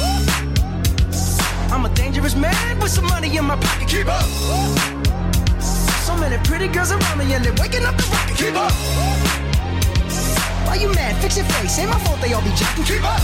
I'm 1.70 1.86
a 1.86 1.94
dangerous 1.94 2.34
man 2.34 2.80
with 2.80 2.90
some 2.90 3.06
money 3.06 3.36
in 3.36 3.44
my 3.44 3.56
pocket. 3.56 3.88
Keep 3.88 4.08
up. 4.08 4.26
So 6.02 6.16
many 6.16 6.38
pretty 6.42 6.66
girls 6.66 6.90
around 6.90 7.18
me 7.18 7.32
and 7.32 7.44
they're 7.44 7.54
waking 7.62 7.84
up 7.84 7.96
the 7.96 8.04
rocket. 8.10 8.36
Keep 8.36 8.56
up. 8.56 8.72
Why 10.66 10.74
you 10.74 10.92
mad? 10.92 11.14
Fix 11.22 11.36
your 11.36 11.46
face. 11.46 11.78
Ain't 11.78 11.90
my 11.90 11.98
fault 12.00 12.20
they 12.20 12.32
all 12.32 12.42
be 12.42 12.50
jacking. 12.50 12.84
Keep 12.84 13.04
up. 13.04 13.22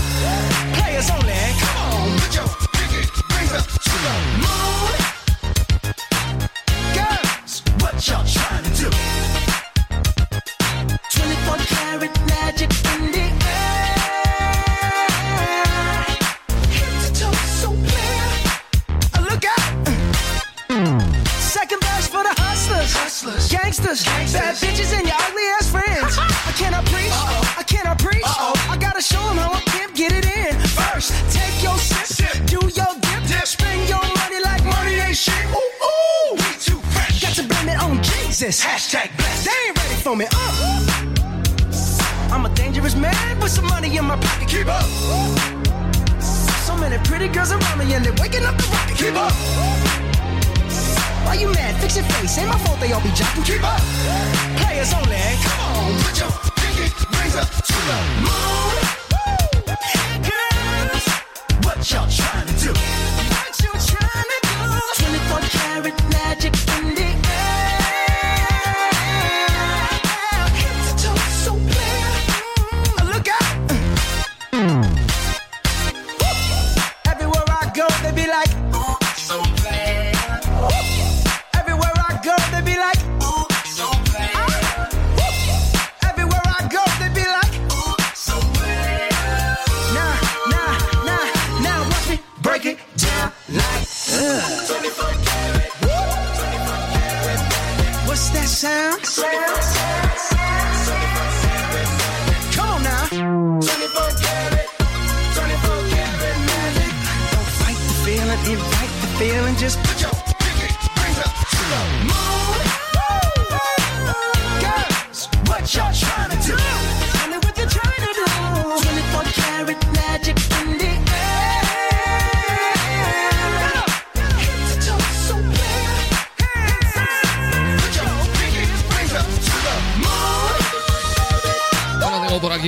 Players 0.79 1.09
only. 1.09 1.35
Come 1.59 1.77
on, 1.83 2.19
put 2.19 2.33
your 2.33 2.47
pinky 2.71 3.03
rings 3.35 3.51
up 3.51 3.65
to 3.67 3.95
the 4.05 4.13
moon. 4.39 4.91
Girls, 6.95 7.61
what 7.81 8.07
y'all 8.07 8.38
bad 24.33 24.55
bitches, 24.55 24.93
and 24.93 25.05
your 25.07 25.15
ugly 25.15 25.43
ass 25.57 25.69
friends. 25.69 26.17
I 26.17 26.51
cannot 26.55 26.85
preach, 26.85 27.11
I 27.57 27.63
cannot 27.63 27.97
preach. 27.99 28.23
I 28.25 28.77
gotta 28.79 29.01
show 29.01 29.21
'em 29.29 29.37
how 29.37 29.53
a 29.53 29.61
pimp 29.71 29.95
get 29.95 30.11
it 30.11 30.25
in. 30.25 30.53
First, 30.77 31.13
take 31.31 31.63
your 31.63 31.77
sip, 31.77 32.35
do 32.45 32.59
your 32.79 32.93
dip, 33.27 33.45
spend 33.45 33.89
your 33.89 34.03
money 34.19 34.39
like 34.43 34.63
money 34.65 34.95
ain't 34.95 35.17
shit. 35.17 35.45
Ooh, 35.51 35.85
ooh, 35.89 36.35
we 36.35 36.49
too 36.59 36.79
fresh. 36.93 37.21
Got 37.21 37.33
to 37.35 37.43
blame 37.43 37.69
it 37.69 37.79
on 37.81 38.01
Jesus. 38.03 38.61
Hashtag 38.63 39.15
blessed. 39.17 39.45
They 39.45 39.67
ain't 39.67 39.77
ready 39.77 39.95
for 39.95 40.15
me. 40.15 40.25
Uh. 40.31 40.79
I'm 42.31 42.45
a 42.45 42.49
dangerous 42.49 42.95
man 42.95 43.39
with 43.39 43.51
some 43.51 43.65
money 43.65 43.97
in 43.97 44.05
my 44.05 44.15
pocket. 44.15 44.47
Keep 44.47 44.67
up. 44.67 44.85
So 46.67 46.77
many 46.77 46.97
pretty 46.99 47.27
girls 47.27 47.51
around 47.51 47.79
me 47.79 47.93
and 47.95 48.05
they're 48.05 48.13
waking 48.21 48.45
up 48.45 48.55
the 48.57 48.67
rocket. 48.71 48.97
Keep 48.97 49.15
up. 49.15 49.33
Why 51.29 51.35
you 51.35 51.51
mad? 51.53 51.79
Fix 51.79 51.95
your 51.95 52.05
face. 52.05 52.39
Ain't 52.39 52.49
my 52.49 52.57
fault 52.57 52.79
they 52.79 52.91
all 52.91 53.01
be 53.01 53.09
jocking. 53.09 53.45
Keep 53.45 53.63
up. 53.63 53.79
Players 54.57 54.91
only. 54.97 55.15
Come 55.45 55.59
on, 55.61 55.93
put 56.01 56.17
your 56.17 56.31
pinky 56.57 56.89
rings 57.21 57.35
up 57.35 57.45
to 57.69 57.77
the 57.85 57.97
moon. 58.25 58.73
Girls, 60.25 61.05
what 61.61 61.77
y'all 61.91 62.09
trying 62.09 62.47
to 62.49 62.55
do? 62.57 62.73
What 62.73 63.53
you 63.61 63.69
trying 63.93 64.29
to 64.33 64.39
do? 64.41 64.57
24 65.05 65.41
karat 65.53 65.97
magic 66.09 66.68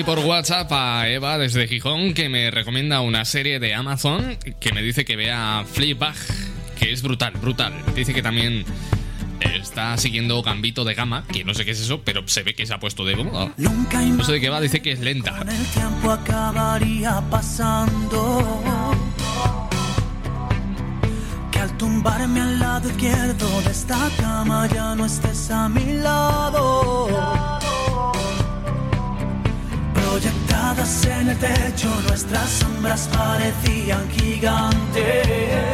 aquí 0.01 0.05
por 0.05 0.19
WhatsApp 0.19 0.71
a 0.71 1.09
Eva 1.09 1.37
desde 1.37 1.67
Gijón 1.67 2.13
que 2.13 2.29
me 2.29 2.49
recomienda 2.49 3.01
una 3.01 3.25
serie 3.25 3.59
de 3.59 3.73
Amazon 3.75 4.37
que 4.59 4.71
me 4.71 4.81
dice 4.81 5.05
que 5.05 5.15
vea 5.15 5.63
Fleabag, 5.71 6.15
que 6.77 6.91
es 6.91 7.01
brutal, 7.01 7.33
brutal. 7.33 7.73
Dice 7.95 8.13
que 8.13 8.21
también 8.21 8.63
está 9.39 9.97
siguiendo 9.97 10.41
Gambito 10.41 10.85
de 10.85 10.93
Gama, 10.93 11.25
que 11.31 11.43
no 11.43 11.53
sé 11.53 11.65
qué 11.65 11.71
es 11.71 11.81
eso, 11.81 12.01
pero 12.03 12.27
se 12.27 12.43
ve 12.43 12.55
que 12.55 12.65
se 12.65 12.73
ha 12.73 12.79
puesto 12.79 13.05
de 13.05 13.15
moda. 13.15 13.53
No 13.57 14.23
sé 14.23 14.33
de 14.33 14.41
qué 14.41 14.49
va, 14.49 14.61
dice 14.61 14.81
que 14.81 14.91
es 14.91 14.99
lenta. 14.99 15.39
El 15.47 15.65
tiempo 15.67 16.11
acabaría 16.11 17.21
pasando. 17.29 18.97
tumbarme 21.77 22.41
al 22.41 22.59
lado 22.59 22.89
izquierdo 22.89 23.61
de 23.61 23.71
esta 23.71 23.97
cama, 24.19 24.67
ya 24.67 24.93
no 24.93 25.05
estés 25.05 25.49
a 25.49 25.67
mi 25.67 25.93
lado. 25.93 27.60
Proyectadas 30.51 31.05
en 31.05 31.29
el 31.29 31.37
techo, 31.37 31.87
nuestras 32.07 32.49
sombras 32.49 33.09
parecían 33.13 34.09
gigantes. 34.09 35.65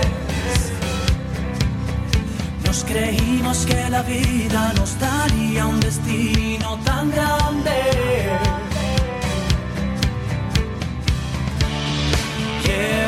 Nos 2.63 2.83
creímos 2.83 3.65
que 3.65 3.89
la 3.89 4.03
vida 4.03 4.73
nos 4.77 4.99
daría 4.99 5.65
un 5.65 5.79
destino 5.79 6.77
tan 6.85 7.09
grande. 7.09 7.71
Y 12.63 13.06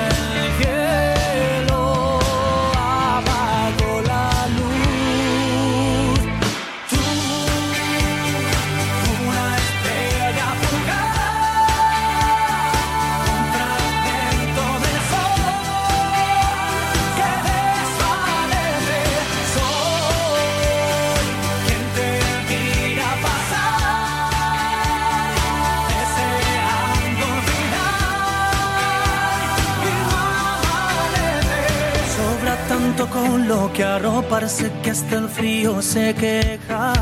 con 33.11 33.47
lo 33.47 33.71
que 33.73 33.83
arroparse 33.83 34.71
que 34.83 34.91
hasta 34.91 35.15
el 35.17 35.29
frío 35.29 35.81
se 35.81 36.13
queja. 36.13 36.93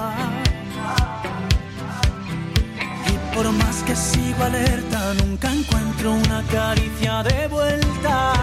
Y 3.11 3.35
por 3.35 3.51
más 3.51 3.83
que 3.83 3.95
sigo 3.95 4.43
alerta, 4.43 5.13
nunca 5.15 5.51
encuentro 5.51 6.13
una 6.13 6.43
caricia 6.51 7.23
de 7.23 7.47
vuelta. 7.47 8.33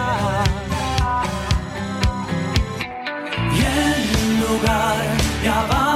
Y 3.53 3.59
en 3.59 4.39
lugar 4.41 4.97
de 5.41 5.49
abandonar, 5.49 5.94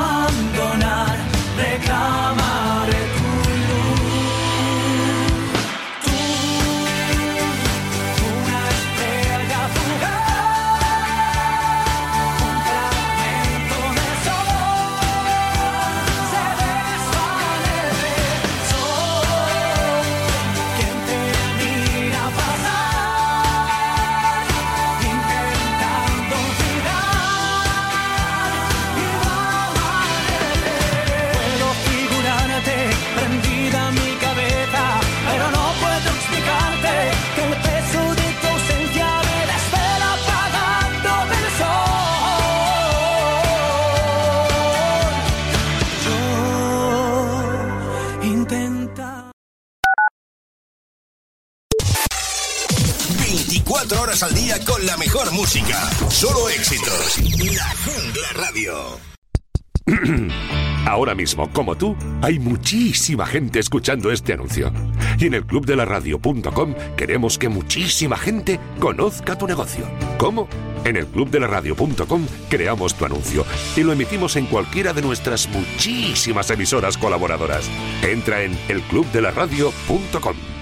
24 54.20 54.22
horas 54.22 54.24
al 54.24 54.34
día 54.34 54.60
con 54.66 54.86
la 54.86 54.98
mejor 54.98 55.32
música. 55.32 55.90
Solo 56.10 56.50
éxitos. 56.50 57.20
La 57.56 57.74
Jungla 57.86 58.34
Radio. 58.36 58.74
Ahora 60.86 61.14
mismo, 61.14 61.52
como 61.52 61.76
tú, 61.76 61.96
hay 62.22 62.40
muchísima 62.40 63.26
gente 63.26 63.60
escuchando 63.60 64.12
este 64.12 64.34
anuncio. 64.34 64.72
Y 65.20 65.28
en 65.28 65.34
el 65.36 65.46
clubdelaradio.com 65.46 66.74
queremos 66.96 67.38
que 67.38 67.50
muchísima 67.50 68.18
gente 68.18 68.60
conozca 68.80 69.38
tu 69.38 69.48
negocio. 69.48 69.86
¿Cómo? 70.18 70.48
En 70.86 70.96
el 70.96 71.06
clubdelaradio.com 71.08 72.26
creamos 72.50 72.96
tu 72.96 73.06
anuncio 73.06 73.46
y 73.76 73.84
lo 73.84 73.92
emitimos 73.92 74.38
en 74.38 74.46
cualquiera 74.46 74.94
de 74.94 75.02
nuestras 75.02 75.50
muchísimas 75.50 76.50
emisoras 76.50 76.98
colaboradoras. 76.98 77.70
Entra 78.02 78.44
en 78.44 78.58
elclubdelaradio.com. 78.70 80.59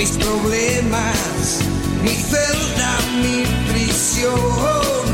mis 0.00 0.16
problemas, 0.16 1.60
mi 2.02 2.14
celda, 2.14 2.92
mi 3.22 3.44
prisión, 3.70 5.04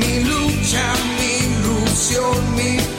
mi 0.00 0.24
lucha, 0.24 0.82
mi 1.16 1.30
ilusión, 1.46 2.54
mi 2.56 2.95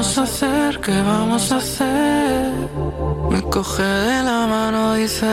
vamos 0.00 0.16
a 0.16 0.22
hacer? 0.22 0.80
¿Qué 0.80 1.02
vamos 1.02 1.52
a 1.52 1.56
hacer? 1.56 2.52
Me 3.30 3.42
coge 3.42 3.82
de 3.82 4.22
la 4.22 4.46
mano, 4.46 4.94
dice. 4.94 5.26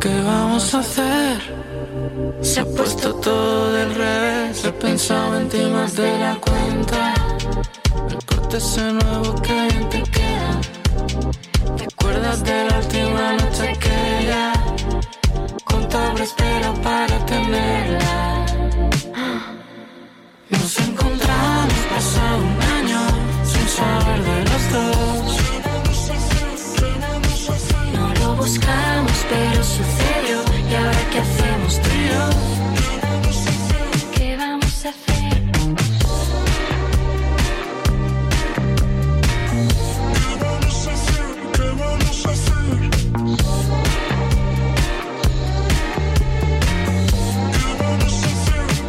¿Qué 0.00 0.22
vamos 0.22 0.72
a 0.72 0.78
hacer? 0.78 1.36
Se 2.42 2.60
ha 2.60 2.64
puesto 2.64 3.12
todo 3.16 3.72
del 3.72 3.92
revés. 3.92 4.64
He 4.64 4.70
pensado 4.70 5.36
en 5.40 5.48
ti 5.48 5.58
más 5.66 5.96
de 5.96 6.16
la 6.16 6.36
cuenta. 6.36 7.14
El 8.08 8.24
corte 8.24 8.58
ese 8.58 8.92
nuevo 8.92 9.34
que 9.42 9.52
bien 9.68 9.88
te 9.88 10.02
queda. 10.16 10.52
¿Te 11.76 11.84
acuerdas 11.92 12.44
de 12.44 12.64
la 12.68 12.78
última 12.78 13.32
noche 13.32 13.68
aquella? 13.74 14.52
Contable 15.64 16.22
espera 16.22 16.72
para 16.84 17.07
No 27.94 28.14
lo 28.20 28.36
buscamos, 28.36 29.18
pero 29.30 29.64
sucedió. 29.64 30.38
¿Y 30.68 30.74
ahora 30.74 31.02
qué 31.10 31.18
hacemos 31.20 31.80
tú 31.80 31.88
y 31.88 32.08
yo? 32.08 32.28
¿Qué 34.14 34.36
vamos 34.36 34.84
a 34.84 34.88
hacer? 34.90 35.42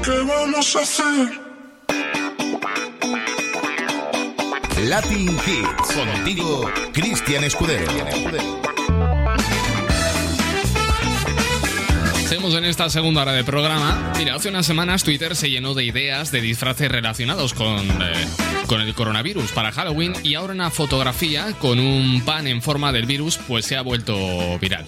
¿Qué 0.03 0.17
vamos 0.23 0.75
a 0.75 0.79
hacer? 0.81 1.48
Latin 4.89 5.29
Hits. 5.45 5.93
Contigo, 5.93 6.67
Cristian 6.91 7.43
Escudero. 7.43 7.85
Seguimos 12.27 12.55
en 12.55 12.65
esta 12.65 12.89
segunda 12.89 13.21
hora 13.21 13.33
de 13.33 13.43
programa. 13.43 14.13
Mira, 14.17 14.33
hace 14.33 14.49
unas 14.49 14.65
semanas 14.65 15.03
Twitter 15.03 15.35
se 15.35 15.51
llenó 15.51 15.75
de 15.75 15.83
ideas 15.83 16.31
de 16.31 16.41
disfraces 16.41 16.91
relacionados 16.91 17.53
con, 17.53 17.77
eh, 18.01 18.27
con 18.65 18.81
el 18.81 18.95
coronavirus 18.95 19.51
para 19.51 19.71
Halloween 19.71 20.13
y 20.23 20.33
ahora 20.33 20.53
una 20.53 20.71
fotografía 20.71 21.53
con 21.59 21.77
un 21.77 22.23
pan 22.25 22.47
en 22.47 22.63
forma 22.63 22.91
del 22.91 23.05
virus 23.05 23.37
pues 23.47 23.65
se 23.65 23.77
ha 23.77 23.83
vuelto 23.83 24.57
viral. 24.57 24.87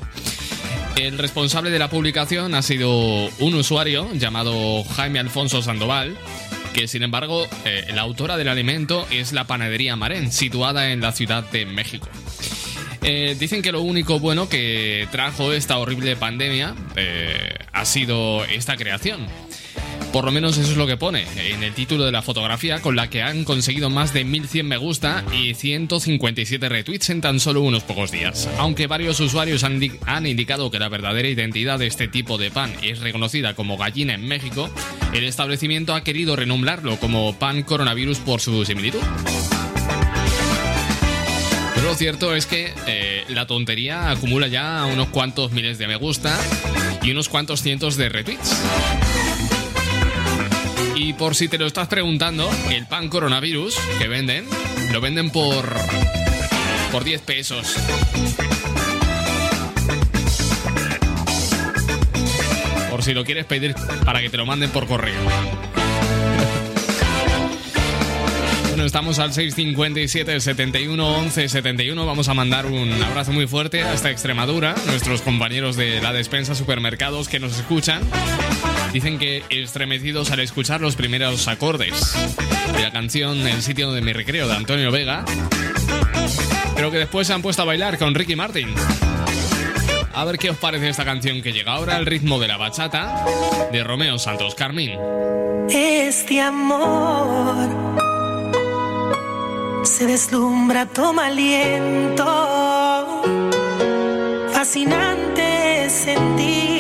El 0.96 1.20
responsable 1.20 1.70
de 1.70 1.78
la 1.78 1.92
publicación 1.92 2.56
ha 2.56 2.64
sido 2.64 2.90
un 3.38 3.54
usuario 3.54 4.12
llamado 4.14 4.84
Jaime 4.96 5.20
Alfonso 5.20 5.62
Sandoval, 5.62 6.18
que 6.74 6.88
sin 6.88 7.04
embargo 7.04 7.48
eh, 7.66 7.88
la 7.94 8.02
autora 8.02 8.38
del 8.38 8.48
alimento 8.48 9.08
es 9.12 9.34
la 9.34 9.46
panadería 9.46 9.96
Marén, 9.96 10.32
situada 10.32 10.92
en 10.92 11.02
la 11.02 11.12
Ciudad 11.12 11.44
de 11.44 11.66
México. 11.66 12.08
Eh, 13.04 13.36
dicen 13.40 13.62
que 13.62 13.72
lo 13.72 13.82
único 13.82 14.20
bueno 14.20 14.48
que 14.48 15.08
trajo 15.12 15.54
esta 15.54 15.80
horrible 15.80 16.16
pandemia 16.16 16.76
eh, 16.96 17.56
ha 17.74 17.86
sido 17.86 18.46
esta 18.46 18.78
creación. 18.78 19.26
Por 20.12 20.26
lo 20.26 20.32
menos 20.32 20.58
eso 20.58 20.72
es 20.72 20.78
lo 20.78 20.88
que 20.88 20.98
pone 20.98 21.26
en 21.38 21.64
el 21.64 21.74
título 21.74 22.04
de 22.04 22.12
la 22.12 22.22
fotografía, 22.22 22.82
con 22.82 22.98
la 22.98 23.10
que 23.10 23.24
han 23.24 23.46
conseguido 23.46 23.90
más 23.90 24.14
de 24.14 24.26
1100 24.26 24.68
me 24.68 24.76
gusta 24.76 25.24
y 25.32 25.54
157 25.54 26.68
retweets 26.68 27.10
en 27.12 27.22
tan 27.22 27.40
solo 27.40 27.62
unos 27.62 27.84
pocos 27.84 28.12
días. 28.12 28.50
Aunque 28.58 28.88
varios 28.88 29.22
usuarios 29.22 29.64
han, 29.64 29.80
han 30.06 30.28
indicado 30.28 30.70
que 30.70 30.80
la 30.80 30.90
verdadera 30.90 31.30
identidad 31.30 31.80
de 31.80 31.88
este 31.88 32.10
tipo 32.10 32.38
de 32.38 32.52
pan 32.52 32.74
es 32.84 33.00
reconocida 33.00 33.56
como 33.56 33.78
gallina 33.78 34.14
en 34.14 34.28
México, 34.28 34.70
el 35.14 35.24
establecimiento 35.24 35.96
ha 35.96 36.04
querido 36.04 36.36
renombrarlo 36.36 36.98
como 36.98 37.34
pan 37.40 37.64
coronavirus 37.64 38.20
por 38.20 38.42
su 38.42 38.66
similitud. 38.66 39.02
Pero 41.74 41.88
lo 41.88 41.96
cierto 41.96 42.36
es 42.36 42.46
que 42.46 42.74
eh, 42.86 43.24
la 43.30 43.48
tontería 43.48 44.12
acumula 44.12 44.48
ya 44.48 44.86
unos 44.92 45.08
cuantos 45.08 45.54
miles 45.54 45.78
de 45.78 45.88
me 45.88 45.96
gusta 45.96 46.38
y 47.02 47.12
unos 47.12 47.30
cuantos 47.30 47.62
cientos 47.62 47.96
de 47.96 48.10
retweets. 48.10 48.62
Y 51.04 51.14
por 51.14 51.34
si 51.34 51.48
te 51.48 51.58
lo 51.58 51.66
estás 51.66 51.88
preguntando, 51.88 52.48
el 52.70 52.86
pan 52.86 53.10
coronavirus 53.10 53.76
que 53.98 54.08
venden, 54.08 54.46
lo 54.92 55.02
venden 55.02 55.32
por. 55.32 55.66
por 56.92 57.04
10 57.04 57.22
pesos. 57.22 57.76
Por 62.92 63.02
si 63.02 63.16
lo 63.16 63.26
quieres 63.26 63.46
pedir 63.46 63.74
para 64.06 64.22
que 64.22 64.30
te 64.30 64.38
lo 64.38 64.46
manden 64.46 64.70
por 64.70 64.86
correo. 64.86 65.20
Bueno, 68.68 68.86
estamos 68.86 69.18
al 69.18 69.34
657 69.34 70.40
71 70.40 71.18
11 71.18 71.50
71. 71.50 72.06
Vamos 72.06 72.30
a 72.30 72.36
mandar 72.36 72.68
un 72.68 72.94
abrazo 73.02 73.32
muy 73.32 73.48
fuerte 73.48 73.82
hasta 73.82 74.12
Extremadura, 74.12 74.76
nuestros 74.86 75.24
compañeros 75.24 75.76
de 75.76 76.00
la 76.00 76.14
despensa 76.14 76.54
supermercados 76.54 77.28
que 77.28 77.40
nos 77.40 77.58
escuchan. 77.58 78.04
Dicen 78.94 79.18
que 79.20 79.44
estremecidos 79.50 80.32
al 80.32 80.42
escuchar 80.42 80.82
los 80.82 80.96
primeros 80.96 81.48
acordes 81.48 82.14
de 82.76 82.82
la 82.82 82.92
canción 82.92 83.48
El 83.48 83.62
sitio 83.62 83.94
de 83.94 84.02
mi 84.02 84.12
recreo 84.12 84.48
de 84.48 84.56
Antonio 84.56 84.92
Vega, 84.92 85.24
pero 86.76 86.92
que 86.92 86.98
después 86.98 87.28
se 87.28 87.34
han 87.34 87.42
puesto 87.42 87.62
a 87.62 87.66
bailar 87.66 87.98
con 87.98 88.14
Ricky 88.14 88.36
Martin. 88.36 88.68
A 90.14 90.26
ver 90.26 90.38
qué 90.38 90.50
os 90.50 90.58
parece 90.58 90.90
esta 90.90 91.06
canción 91.06 91.42
que 91.42 91.54
llega 91.54 91.72
ahora 91.72 91.96
al 91.96 92.06
ritmo 92.06 92.38
de 92.40 92.50
la 92.50 92.58
bachata 92.58 93.26
de 93.72 93.82
Romeo 93.84 94.20
Santos 94.20 94.56
Carmín. 94.56 94.92
Este 95.70 96.42
amor 96.42 97.70
se 99.84 100.06
deslumbra, 100.06 100.86
toma 100.86 101.28
aliento. 101.28 102.26
Fascinante 104.52 105.90
sentir 105.90 106.71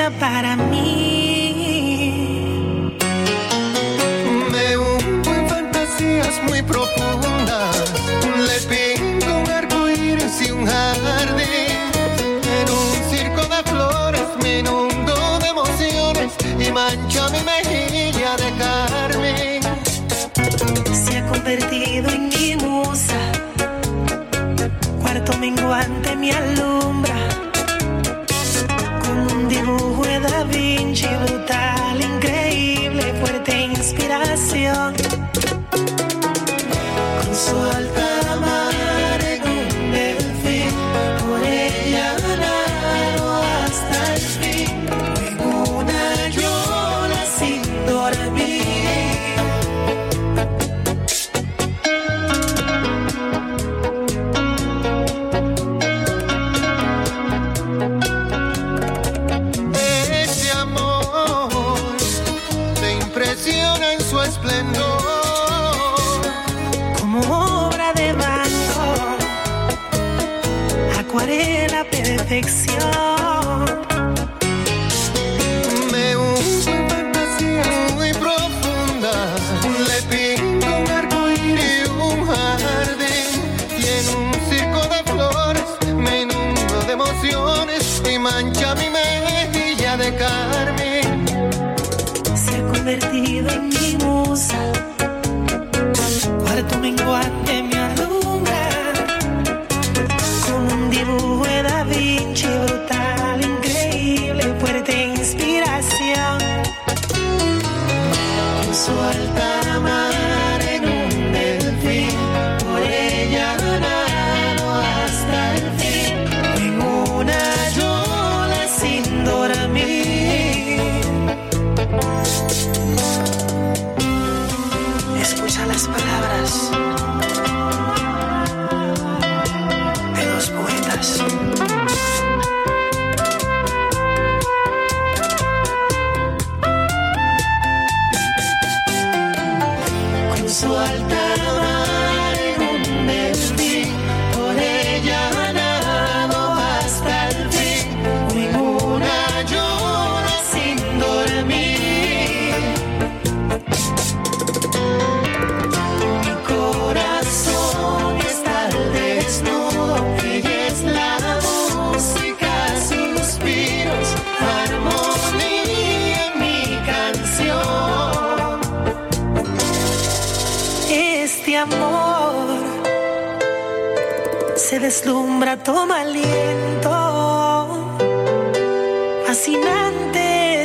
hecha 0.00 0.10
para 0.18 0.56
mí. 0.56 1.92
Me 4.50 4.76
hundo 4.76 5.34
en 5.34 5.48
fantasías 5.48 6.42
muy 6.48 6.62
profundas. 6.62 7.92
Le 8.36 8.60
pinto 8.68 9.40
un 9.40 9.50
arco 9.50 9.88
iris 9.88 10.40
y 10.46 10.50
un 10.50 10.66
jardín. 10.66 11.78
En 12.60 12.70
un 12.70 13.10
circo 13.10 13.42
de 13.42 13.62
flores 13.70 14.28
me 14.42 14.60
inundo 14.60 15.38
de 15.38 15.48
emociones 15.48 16.32
y 16.58 16.72
mancho 16.72 17.28
mi 17.30 17.40
mejilla 17.40 18.36
de 18.36 18.50
carmín. 18.58 19.62
Se 20.94 21.18
ha 21.18 21.26
convertido 21.26 22.10
en 22.10 22.28
mi 22.28 22.56
musa. 22.56 23.18
Cuarto 25.00 25.36
menguante 25.38 26.16
me 26.16 26.32
alumbra. 26.32 26.79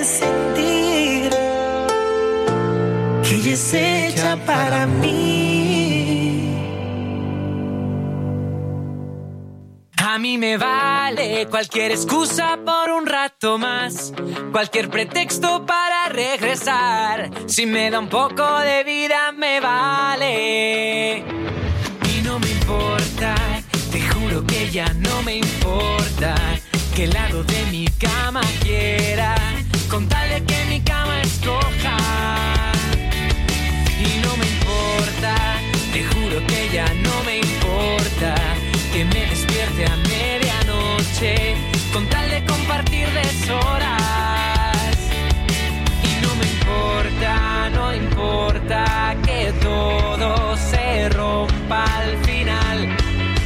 Sentir 0.06 1.30
que 3.24 3.36
ella 3.36 3.53
es 3.53 3.74
hecha 3.74 4.38
para 4.45 4.86
mí. 4.86 6.51
A 9.97 10.18
mí 10.20 10.38
me 10.38 10.58
vale 10.58 11.47
cualquier 11.49 11.92
excusa 11.92 12.58
por 12.63 12.89
un 12.92 13.05
rato 13.05 13.58
más, 13.58 14.13
cualquier 14.51 14.89
pretexto 14.89 15.66
para 15.66 16.09
regresar. 16.09 17.29
Si 17.47 17.66
me 17.66 17.89
da 17.89 18.00
un 18.00 18.08
poco 18.08 18.59
de 18.59 18.84
vida 18.84 19.32
me 19.32 19.59
vale. 19.59 21.17
Y 21.17 22.21
no 22.24 22.39
me 22.39 22.50
importa, 22.50 23.36
te 23.92 24.00
juro 24.01 24.46
que 24.46 24.70
ya 24.70 24.88
no 24.93 25.21
me 25.24 25.38
importa 25.38 26.36
el 27.04 27.09
lado 27.09 27.43
de 27.43 27.66
mi 27.71 27.88
cama 28.00 28.42
quiera, 28.62 29.36
con 29.89 30.07
tal 30.07 30.29
de 30.29 30.43
que 30.43 30.66
mi 30.70 30.79
cama 30.82 31.21
escoja. 31.21 31.97
Y 33.99 34.25
no 34.25 34.37
me 34.37 34.45
importa, 34.45 35.36
te 35.93 36.03
juro 36.03 36.47
que 36.47 36.70
ya 36.74 36.86
no 37.05 37.24
me 37.24 37.37
importa 37.37 38.36
que 38.93 39.05
me 39.05 39.25
despierte 39.28 39.86
a 39.86 39.95
medianoche 39.97 41.55
con 41.93 42.07
tal 42.07 42.29
de 42.29 42.43
compartir 42.45 43.07
deshoras. 43.12 44.97
Y 46.03 46.25
no 46.25 46.36
me 46.36 46.45
importa, 46.55 47.70
no 47.70 47.93
importa 47.93 49.16
que 49.25 49.53
todo 49.62 50.57
se 50.57 51.09
rompa 51.09 51.83
al 51.83 52.17
final. 52.25 52.97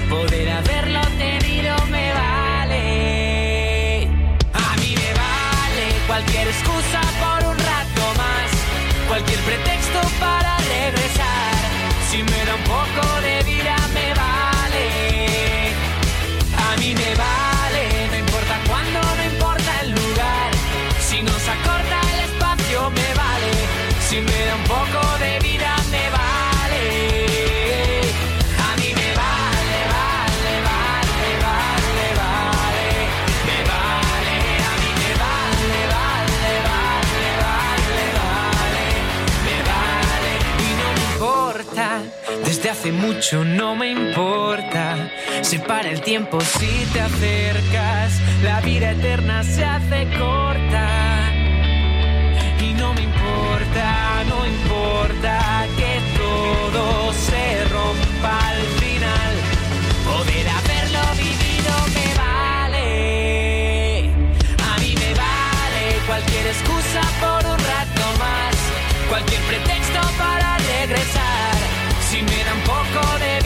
Poder 0.10 0.50
haberlo 0.50 1.02
cualquier 6.20 6.48
excusa 6.50 7.02
por 7.22 7.50
un 7.50 7.58
rato 7.58 8.04
más, 8.18 8.52
cualquier 9.08 9.40
pretexto 9.40 10.02
para 10.20 10.58
regresar. 10.58 11.56
Si 12.12 12.22
me 12.22 12.46
da 12.46 12.56
un 12.56 12.64
poco 12.64 13.22
de 13.22 13.29
Desde 42.60 42.72
hace 42.72 42.92
mucho 42.92 43.46
no 43.46 43.74
me 43.74 43.90
importa. 43.90 45.10
Se 45.44 45.60
para 45.60 45.90
el 45.92 46.02
tiempo 46.02 46.42
si 46.42 46.68
te 46.92 47.00
acercas. 47.00 48.20
La 48.44 48.60
vida 48.60 48.92
eterna 48.92 49.46
se 49.46 49.64
hace 49.64 50.06
corta. 50.18 51.32
Y 52.60 52.74
no 52.74 52.94
me 52.96 53.04
importa, 53.04 54.26
no 54.28 54.46
importa 54.46 55.68
que 55.78 56.02
todo 56.18 57.14
se 57.14 57.64
rompa 57.72 58.50
al 58.50 58.62
final. 58.82 59.36
Poder 60.04 60.50
haberlo 60.50 61.00
vivido 61.16 61.74
me 61.96 62.14
vale. 62.20 64.10
A 64.70 64.78
mí 64.82 64.96
me 65.00 65.14
vale 65.14 65.84
cualquier 66.08 66.48
excusa 66.48 67.02
por 67.22 67.46
un 67.54 67.58
rato 67.58 68.06
más. 68.20 68.56
Cualquier 69.08 69.42
pretexto 69.44 70.02
para 70.18 70.58
regresar. 70.58 71.29
Un 72.52 72.62
poco 72.62 73.20
de 73.20 73.39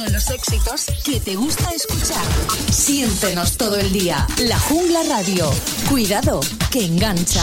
son 0.00 0.12
los 0.14 0.30
éxitos 0.30 0.86
que 1.04 1.20
te 1.20 1.36
gusta 1.36 1.70
escuchar. 1.72 2.24
Siéntenos 2.72 3.58
todo 3.58 3.76
el 3.76 3.92
día. 3.92 4.26
La 4.38 4.58
Jungla 4.58 5.02
Radio. 5.02 5.50
Cuidado, 5.90 6.40
que 6.70 6.86
engancha. 6.86 7.42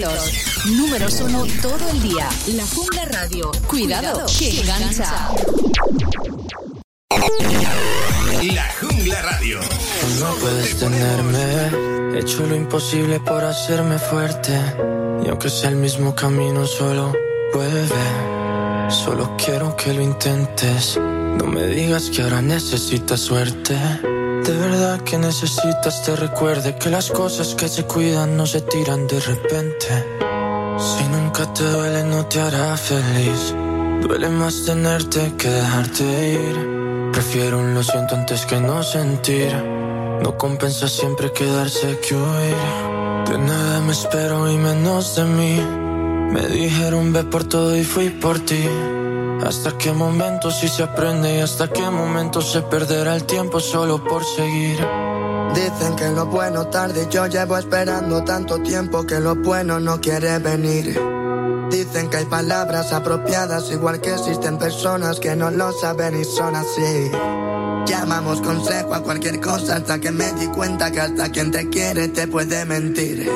éxitos. 0.00 0.66
Números 0.66 1.20
uno 1.20 1.46
todo 1.62 1.88
el 1.90 2.02
día. 2.02 2.28
La 2.54 2.66
Jungla 2.66 3.04
Radio. 3.06 3.50
Cuidado, 3.66 4.26
que 4.38 4.60
engancha. 4.60 5.30
La 8.54 8.68
Jungla 8.80 9.22
Radio. 9.22 9.60
No 10.18 10.34
puedes 10.40 10.78
tenerme, 10.78 12.14
he 12.14 12.20
hecho 12.20 12.46
lo 12.46 12.54
imposible 12.54 13.20
por 13.20 13.44
hacerme 13.44 13.98
fuerte. 13.98 14.58
Y 15.24 15.28
aunque 15.28 15.50
sea 15.50 15.70
el 15.70 15.76
mismo 15.76 16.14
camino, 16.14 16.66
solo 16.66 17.12
vuelve. 17.52 18.90
Solo 18.90 19.36
quiero 19.36 19.76
que 19.76 19.92
lo 19.92 20.02
intentes. 20.02 20.98
No 20.98 21.46
me 21.46 21.66
digas 21.66 22.10
que 22.10 22.22
ahora 22.22 22.42
necesitas 22.42 23.20
suerte. 23.20 23.76
De 24.44 24.56
verdad 24.56 25.00
que 25.02 25.18
necesitas 25.18 26.02
te 26.02 26.16
recuerde 26.16 26.74
que 26.76 26.88
las 26.88 27.10
cosas 27.10 27.54
que 27.54 27.68
se 27.68 27.84
cuidan 27.84 28.36
no 28.36 28.46
se 28.46 28.62
tiran 28.62 29.06
de 29.06 29.20
repente. 29.20 29.88
Si 30.78 31.04
nunca 31.08 31.52
te 31.52 31.62
duele, 31.64 32.04
no 32.04 32.24
te 32.24 32.40
hará 32.40 32.76
feliz. 32.76 33.54
Duele 34.00 34.30
más 34.30 34.64
tenerte 34.64 35.34
que 35.36 35.48
dejarte 35.48 36.32
ir. 36.32 37.10
Prefiero 37.12 37.58
un 37.58 37.74
lo 37.74 37.82
siento 37.82 38.14
antes 38.14 38.46
que 38.46 38.58
no 38.60 38.82
sentir. 38.82 39.52
No 40.22 40.38
compensa 40.38 40.88
siempre 40.88 41.32
quedarse 41.32 41.98
que 42.00 42.14
huir. 42.14 43.30
De 43.30 43.38
nada 43.38 43.80
me 43.80 43.92
espero 43.92 44.50
y 44.50 44.56
menos 44.56 45.16
de 45.16 45.24
mí. 45.24 45.60
Me 46.32 46.46
dijeron 46.46 47.12
ve 47.12 47.24
por 47.24 47.44
todo 47.44 47.76
y 47.76 47.84
fui 47.84 48.08
por 48.08 48.40
ti. 48.40 48.64
Hasta 49.44 49.76
qué 49.78 49.92
momento 49.92 50.50
sí 50.50 50.68
se 50.68 50.82
aprende 50.82 51.36
y 51.36 51.40
hasta 51.40 51.68
qué 51.68 51.88
momento 51.90 52.40
se 52.42 52.62
perderá 52.62 53.16
el 53.16 53.24
tiempo 53.24 53.58
solo 53.58 54.02
por 54.04 54.22
seguir. 54.24 54.78
Dicen 55.54 55.96
que 55.96 56.08
lo 56.10 56.26
bueno 56.26 56.66
tarde, 56.68 57.08
yo 57.10 57.26
llevo 57.26 57.56
esperando 57.56 58.22
tanto 58.22 58.60
tiempo 58.62 59.04
que 59.04 59.18
lo 59.18 59.34
bueno 59.34 59.80
no 59.80 60.00
quiere 60.00 60.38
venir. 60.38 61.00
Dicen 61.70 62.10
que 62.10 62.18
hay 62.18 62.24
palabras 62.26 62.92
apropiadas, 62.92 63.70
igual 63.70 64.00
que 64.00 64.14
existen 64.14 64.58
personas 64.58 65.18
que 65.18 65.34
no 65.34 65.50
lo 65.50 65.72
saben 65.72 66.20
y 66.20 66.24
son 66.24 66.54
así. 66.54 67.10
Llamamos 67.86 68.40
consejo 68.40 68.94
a 68.94 69.02
cualquier 69.02 69.40
cosa 69.40 69.76
hasta 69.76 69.98
que 69.98 70.10
me 70.10 70.32
di 70.32 70.46
cuenta 70.48 70.90
que 70.92 71.00
hasta 71.00 71.30
quien 71.30 71.50
te 71.50 71.68
quiere 71.68 72.08
te 72.08 72.28
puede 72.28 72.64
mentir. 72.64 73.30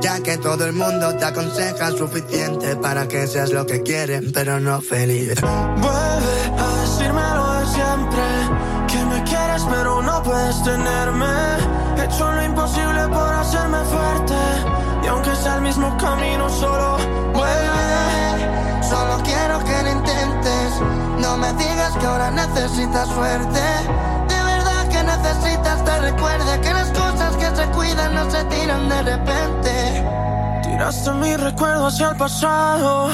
Ya 0.00 0.22
que 0.22 0.38
todo 0.38 0.64
el 0.64 0.72
mundo 0.72 1.14
te 1.16 1.24
aconseja 1.26 1.90
suficiente 1.90 2.74
para 2.76 3.06
que 3.06 3.26
seas 3.26 3.50
lo 3.50 3.66
que 3.66 3.82
quieren, 3.82 4.32
pero 4.32 4.58
no 4.58 4.80
feliz. 4.80 5.38
Vuelve 5.40 6.36
a 6.58 6.80
decírmelo 6.80 7.60
de 7.60 7.66
siempre. 7.66 8.22
Que 8.88 9.04
me 9.04 9.22
quieres, 9.24 9.62
pero 9.70 10.02
no 10.02 10.22
puedes 10.22 10.62
tenerme. 10.62 11.26
He 11.98 12.04
hecho 12.04 12.32
lo 12.32 12.42
imposible 12.42 13.08
por 13.08 13.34
hacerme 13.34 13.78
fuerte. 13.84 14.34
Y 15.04 15.06
aunque 15.08 15.36
sea 15.36 15.56
el 15.56 15.62
mismo 15.62 15.94
camino, 15.98 16.48
solo 16.48 16.96
vuelve. 17.34 18.82
Solo 18.88 19.22
quiero 19.22 19.62
que 19.64 19.82
lo 19.82 19.90
intentes. 19.90 20.80
No 21.20 21.36
me 21.36 21.52
digas 21.52 21.92
que 21.98 22.06
ahora 22.06 22.30
necesitas 22.30 23.06
suerte. 23.08 23.60
De 24.28 24.42
verdad 24.44 24.88
que 24.88 25.02
necesitas 25.02 25.84
te 25.84 25.98
recuerde 26.00 26.60
que 26.62 26.70
cosas 26.70 26.90
que 26.92 27.09
cuidan 27.66 28.14
no 28.14 28.30
se 28.30 28.44
tiran 28.44 28.88
de 28.88 29.02
repente. 29.02 30.04
Tiraste 30.62 31.12
mi 31.12 31.36
recuerdo 31.36 31.86
hacia 31.86 32.10
el 32.10 32.16
pasado. 32.16 33.10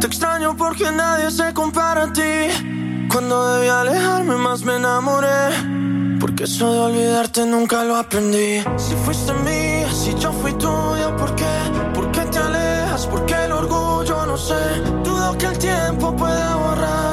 Te 0.00 0.06
extraño 0.06 0.56
porque 0.56 0.90
nadie 0.90 1.30
se 1.30 1.52
compara 1.52 2.04
a 2.04 2.12
ti. 2.12 3.08
Cuando 3.12 3.54
debí 3.54 3.68
alejarme, 3.68 4.36
más 4.36 4.62
me 4.62 4.76
enamoré. 4.76 6.18
Porque 6.18 6.44
eso 6.44 6.72
de 6.72 6.78
olvidarte 6.78 7.44
nunca 7.46 7.84
lo 7.84 7.96
aprendí. 7.96 8.62
Si 8.76 8.94
fuiste 9.04 9.32
mía, 9.44 9.92
si 9.92 10.14
yo 10.14 10.32
fui 10.32 10.52
tuya, 10.52 11.16
¿por 11.16 11.34
qué? 11.34 11.54
¿Por 11.94 12.10
qué 12.12 12.20
te 12.22 12.38
alejas? 12.38 13.06
¿Por 13.06 13.26
qué 13.26 13.44
el 13.44 13.52
orgullo? 13.52 14.26
No 14.26 14.36
sé. 14.36 14.54
Dudo 15.04 15.36
que 15.36 15.46
el 15.46 15.58
tiempo 15.58 16.14
pueda 16.16 16.56
borrar 16.56 17.11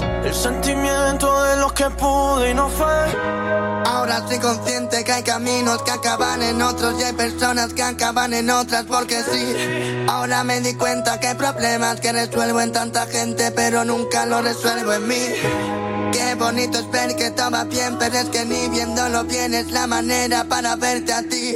el 0.00 0.34
sentimiento 0.34 1.44
de 1.44 1.56
lo 1.56 1.72
que 1.72 1.90
pude 1.90 2.50
y 2.50 2.54
no 2.54 2.68
fue. 2.68 2.86
Ahora 3.86 4.18
estoy 4.18 4.38
consciente 4.38 5.04
que 5.04 5.12
hay 5.12 5.22
caminos 5.22 5.82
que 5.82 5.90
acaban 5.90 6.42
en 6.42 6.60
otros 6.62 7.00
y 7.00 7.04
hay 7.04 7.12
personas 7.12 7.72
que 7.72 7.82
acaban 7.82 8.34
en 8.34 8.50
otras 8.50 8.84
porque 8.84 9.22
sí. 9.22 10.06
Ahora 10.08 10.44
me 10.44 10.60
di 10.60 10.74
cuenta 10.74 11.18
que 11.20 11.28
hay 11.28 11.34
problemas 11.34 12.00
que 12.00 12.12
resuelvo 12.12 12.60
en 12.60 12.72
tanta 12.72 13.06
gente 13.06 13.50
pero 13.52 13.84
nunca 13.84 14.26
lo 14.26 14.42
resuelvo 14.42 14.92
en 14.92 15.08
mí. 15.08 15.22
Qué 16.12 16.34
bonito 16.34 16.78
es 16.78 16.90
ver 16.90 17.14
que 17.16 17.30
va 17.30 17.64
bien, 17.64 17.98
pero 17.98 18.16
es 18.16 18.26
que 18.26 18.44
ni 18.44 18.68
viéndolo 18.68 19.24
bien 19.24 19.54
es 19.54 19.70
la 19.70 19.86
manera 19.86 20.44
para 20.44 20.76
verte 20.76 21.12
a 21.12 21.22
ti. 21.22 21.54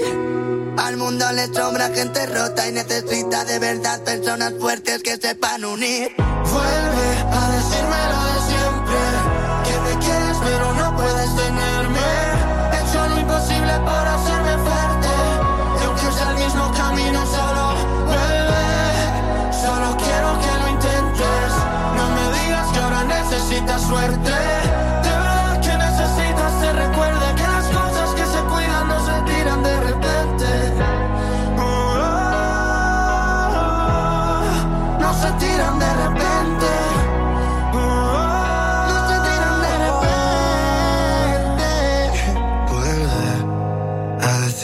Al 0.76 0.96
mundo 0.96 1.30
le 1.32 1.46
sobra 1.46 1.90
gente 1.90 2.26
rota 2.26 2.68
y 2.68 2.72
necesita 2.72 3.44
de 3.44 3.58
verdad 3.58 4.02
personas 4.02 4.54
fuertes 4.58 5.02
que 5.02 5.16
sepan 5.16 5.64
unir. 5.64 6.14
Vuelve 6.16 7.18
a 7.32 7.59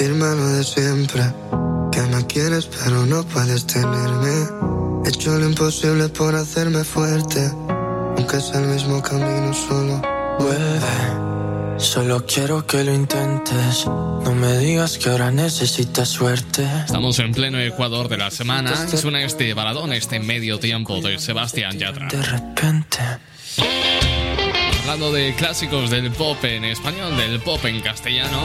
Vuelve 0.06 0.24
a 0.24 0.28
decirme 0.28 0.40
lo 0.40 0.48
de 0.48 0.64
siempre. 0.64 1.22
Que 1.90 2.00
me 2.02 2.26
quieres 2.26 2.66
pero 2.66 3.06
no 3.06 3.24
puedes 3.24 3.66
tenerme. 3.66 5.04
He 5.04 5.08
hecho 5.08 5.36
lo 5.36 5.46
imposible 5.46 6.08
por 6.10 6.34
hacerme 6.36 6.84
fuerte. 6.84 7.50
Aunque 8.16 8.40
sea 8.40 8.60
el 8.60 8.68
mismo 8.68 9.02
camino 9.02 9.52
solo. 9.52 10.00
Vuelve. 10.38 11.78
Solo 11.78 12.24
quiero 12.24 12.64
que 12.66 12.84
lo 12.84 12.94
intentes. 12.94 13.86
No 13.86 14.32
me 14.32 14.58
digas 14.58 14.96
que 14.96 15.10
ahora 15.10 15.32
necesitas 15.32 16.08
suerte. 16.08 16.64
Estamos 16.84 17.18
en 17.18 17.32
pleno 17.32 17.58
Ecuador 17.58 18.08
de 18.08 18.18
la 18.18 18.30
semana. 18.30 18.86
Suena 18.88 19.24
este 19.24 19.54
baladón, 19.54 19.92
este 19.92 20.20
medio 20.20 20.60
tiempo 20.60 21.00
de 21.00 21.18
Sebastián 21.18 21.78
Yatra. 21.78 22.06
De 22.06 22.22
repente. 22.22 22.98
Hablando 24.82 25.12
de 25.12 25.34
clásicos 25.34 25.90
del 25.90 26.12
pop 26.12 26.38
en 26.44 26.64
español, 26.64 27.16
del 27.16 27.40
pop 27.40 27.64
en 27.64 27.80
castellano. 27.80 28.40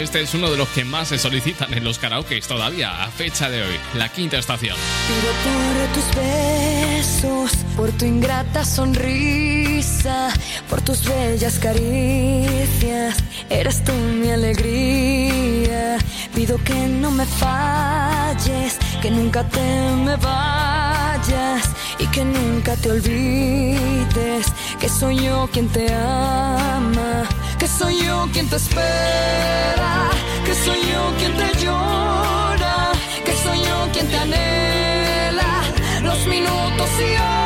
Este 0.00 0.20
es 0.20 0.34
uno 0.34 0.50
de 0.50 0.58
los 0.58 0.68
que 0.68 0.84
más 0.84 1.08
se 1.08 1.18
solicitan 1.18 1.72
en 1.72 1.82
los 1.82 1.98
karaokes 1.98 2.46
todavía, 2.46 3.02
a 3.02 3.10
fecha 3.10 3.48
de 3.48 3.62
hoy, 3.62 3.80
la 3.94 4.10
quinta 4.10 4.36
estación. 4.36 4.76
Pido 5.08 5.32
por 5.42 5.92
tus 5.94 6.14
besos, 6.14 7.50
por 7.74 7.90
tu 7.92 8.04
ingrata 8.04 8.62
sonrisa, 8.64 10.28
por 10.68 10.82
tus 10.82 11.02
bellas 11.02 11.58
caricias. 11.58 13.16
Eres 13.48 13.84
tú 13.84 13.92
mi 13.92 14.30
alegría. 14.30 15.96
Pido 16.34 16.62
que 16.62 16.74
no 16.74 17.10
me 17.10 17.24
falles, 17.24 18.78
que 19.00 19.10
nunca 19.10 19.48
te 19.48 19.90
me 20.04 20.16
vayas 20.16 21.70
y 21.98 22.06
que 22.08 22.22
nunca 22.22 22.76
te 22.76 22.90
olvides 22.90 24.46
que 24.78 24.88
soy 24.88 25.24
yo 25.24 25.48
quien 25.52 25.68
te 25.68 25.92
ama, 25.92 27.24
que 27.58 27.66
soy 27.66 28.04
yo 28.04 28.28
quien 28.32 28.48
te 28.48 28.56
espera, 28.56 30.10
que 30.44 30.54
soy 30.54 30.80
yo 30.92 31.12
quien 31.18 31.36
te 31.36 31.58
llora, 31.64 32.92
que 33.24 33.32
soy 33.32 33.58
yo 33.60 33.88
quien 33.92 34.08
te 34.08 34.16
anhela 34.16 35.62
los 36.02 36.26
minutos 36.26 36.88
y 37.00 37.14
horas. 37.14 37.45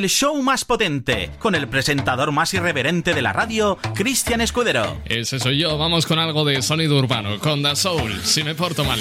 el 0.00 0.08
show 0.08 0.42
más 0.42 0.64
potente, 0.64 1.30
con 1.38 1.54
el 1.54 1.68
presentador 1.68 2.32
más 2.32 2.54
irreverente 2.54 3.12
de 3.12 3.20
la 3.20 3.34
radio, 3.34 3.76
Cristian 3.94 4.40
Escudero. 4.40 4.98
Ese 5.04 5.38
soy 5.38 5.58
yo, 5.58 5.76
vamos 5.76 6.06
con 6.06 6.18
algo 6.18 6.46
de 6.46 6.62
sonido 6.62 6.98
urbano, 6.98 7.38
con 7.38 7.62
The 7.62 7.76
Soul, 7.76 8.18
si 8.24 8.42
me 8.42 8.54
porto 8.54 8.82
mal. 8.82 8.98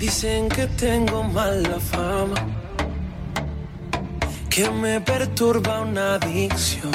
Dicen 0.00 0.48
que 0.48 0.66
tengo 0.66 1.22
mala 1.22 1.78
fama, 1.78 2.34
que 4.50 4.68
me 4.70 5.00
perturba 5.00 5.82
una 5.82 6.14
adicción, 6.14 6.90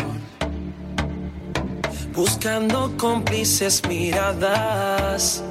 buscando 2.14 2.94
cómplices 2.98 3.82
miradas. 3.88 5.42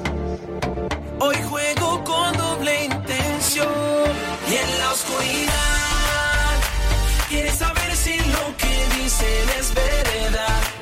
Hoy 1.19 1.37
juego 1.49 2.03
con 2.03 2.37
doble 2.37 2.85
intención 2.85 3.67
y 4.47 4.53
en 4.53 4.79
la 4.79 4.91
oscuridad. 4.91 5.82
Quieres 7.33 7.55
saber 7.55 7.95
si 7.95 8.15
lo 8.15 8.55
que 8.57 9.01
dicen 9.01 9.49
es 9.59 9.73
verdad. 9.73 10.72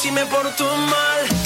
si 0.00 0.10
me 0.10 0.24
porto 0.24 0.64
mal. 0.64 1.39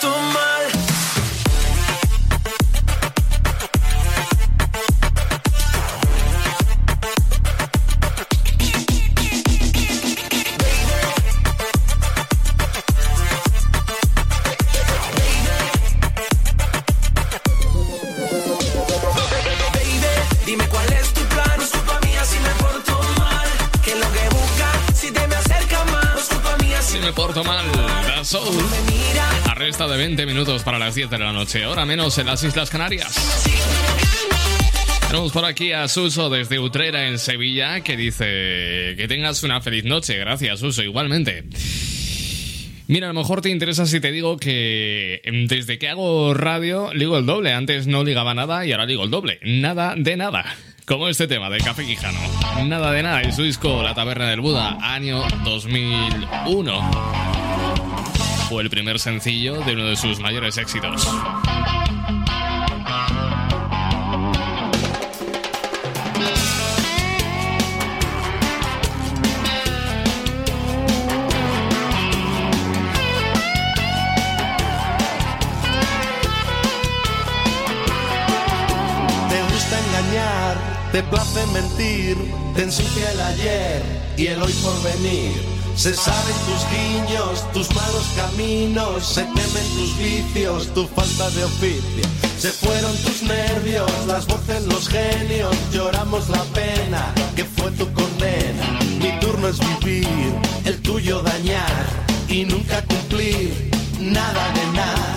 tú 0.00 0.33
las 30.94 31.10
10 31.10 31.10
de 31.10 31.18
la 31.18 31.32
noche, 31.32 31.64
ahora 31.64 31.84
menos 31.84 32.16
en 32.18 32.26
las 32.26 32.44
Islas 32.44 32.70
Canarias. 32.70 33.48
Tenemos 35.08 35.32
por 35.32 35.44
aquí 35.44 35.72
a 35.72 35.88
Suso 35.88 36.30
desde 36.30 36.60
Utrera 36.60 37.08
en 37.08 37.18
Sevilla 37.18 37.80
que 37.80 37.96
dice 37.96 38.94
que 38.96 39.06
tengas 39.08 39.42
una 39.42 39.60
feliz 39.60 39.84
noche. 39.84 40.16
Gracias, 40.16 40.60
Suso, 40.60 40.84
igualmente. 40.84 41.42
Mira, 42.86 43.10
a 43.10 43.12
lo 43.12 43.18
mejor 43.18 43.40
te 43.40 43.50
interesa 43.50 43.86
si 43.86 43.98
te 43.98 44.12
digo 44.12 44.36
que 44.36 45.20
em, 45.24 45.48
desde 45.48 45.78
que 45.78 45.88
hago 45.88 46.32
radio 46.32 46.94
ligo 46.94 47.18
el 47.18 47.26
doble. 47.26 47.52
Antes 47.52 47.88
no 47.88 48.04
ligaba 48.04 48.32
nada 48.34 48.64
y 48.64 48.70
ahora 48.70 48.86
ligo 48.86 49.02
el 49.02 49.10
doble. 49.10 49.40
Nada 49.42 49.94
de 49.96 50.16
nada. 50.16 50.44
Como 50.86 51.08
este 51.08 51.26
tema 51.26 51.50
de 51.50 51.58
Café 51.58 51.84
Quijano. 51.84 52.20
Nada 52.66 52.92
de 52.92 53.02
nada. 53.02 53.24
Y 53.24 53.32
su 53.32 53.42
disco 53.42 53.82
La 53.82 53.94
Taberna 53.94 54.30
del 54.30 54.40
Buda, 54.40 54.78
año 54.80 55.24
2001 55.44 57.33
fue 58.48 58.62
el 58.62 58.70
primer 58.70 58.98
sencillo 58.98 59.60
de 59.60 59.72
uno 59.72 59.84
de 59.84 59.96
sus 59.96 60.20
mayores 60.20 60.58
éxitos. 60.58 61.02
Te 79.28 79.42
gusta 79.42 79.80
engañar, 79.80 80.56
te 80.92 81.02
place 81.04 81.46
mentir, 81.52 82.16
te 82.54 82.62
ensucia 82.62 83.12
el 83.12 83.20
ayer 83.20 83.82
y 84.16 84.26
el 84.26 84.42
hoy 84.42 84.52
por 84.52 84.82
venir 84.82 85.53
se 85.76 85.92
saben 85.92 86.36
tus 86.46 86.62
guiños, 86.70 87.52
tus 87.52 87.74
malos 87.74 88.06
caminos, 88.16 89.06
se 89.06 89.22
temen 89.22 89.68
tus 89.74 89.98
vicios, 89.98 90.72
tu 90.72 90.86
falta 90.86 91.28
de 91.30 91.44
oficio. 91.44 92.04
Se 92.38 92.50
fueron 92.50 92.96
tus 92.98 93.22
nervios, 93.22 93.90
las 94.06 94.26
voces, 94.26 94.64
los 94.66 94.88
genios, 94.88 95.54
lloramos 95.72 96.28
la 96.28 96.42
pena 96.54 97.12
que 97.34 97.44
fue 97.44 97.70
tu 97.72 97.92
condena. 97.92 98.78
Mi 99.00 99.18
turno 99.20 99.48
es 99.48 99.58
vivir, 99.58 100.32
el 100.64 100.80
tuyo 100.80 101.20
dañar 101.22 101.86
y 102.28 102.44
nunca 102.44 102.80
cumplir 102.82 103.70
nada 103.98 104.52
de 104.52 104.66
nada, 104.76 105.14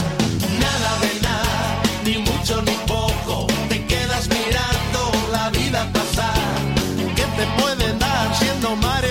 nada 0.59 0.99
de 1.01 1.21
nada, 1.21 1.81
ni 2.03 2.17
mucho 2.17 2.61
ni 2.63 2.73
poco. 2.87 3.47
Te 3.69 3.85
quedas 3.85 4.27
mirando 4.27 5.11
la 5.31 5.49
vida 5.51 5.87
pasar, 5.93 6.33
¿qué 7.15 7.23
te 7.37 7.61
pueden 7.61 7.99
dar 7.99 8.35
siendo 8.35 8.75
mare 8.75 9.06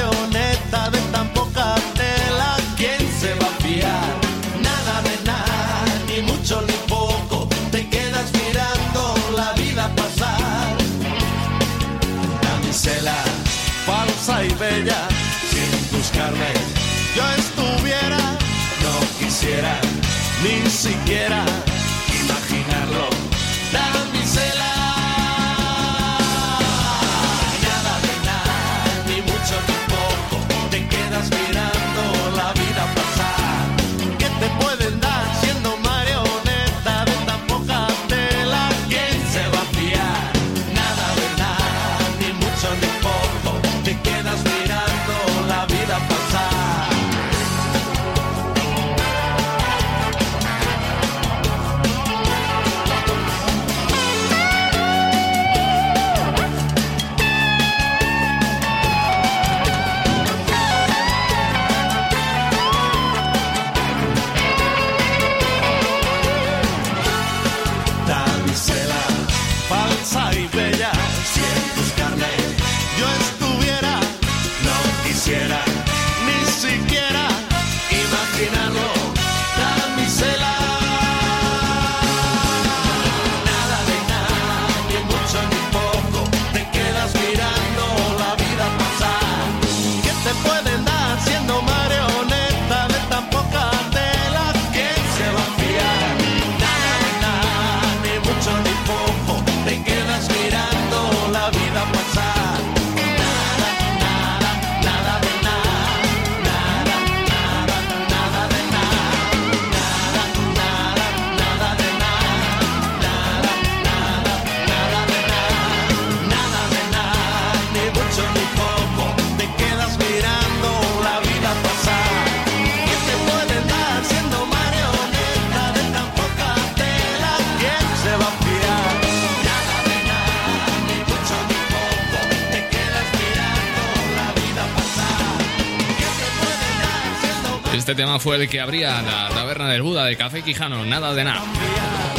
tema 137.96 138.20
fue 138.20 138.36
el 138.36 138.48
que 138.48 138.60
abría 138.60 139.00
la 139.02 139.30
taberna 139.30 139.70
del 139.70 139.82
Buda 139.82 140.04
de 140.04 140.16
Café 140.16 140.42
Quijano, 140.42 140.84
nada 140.84 141.14
de 141.14 141.24
nada. 141.24 141.42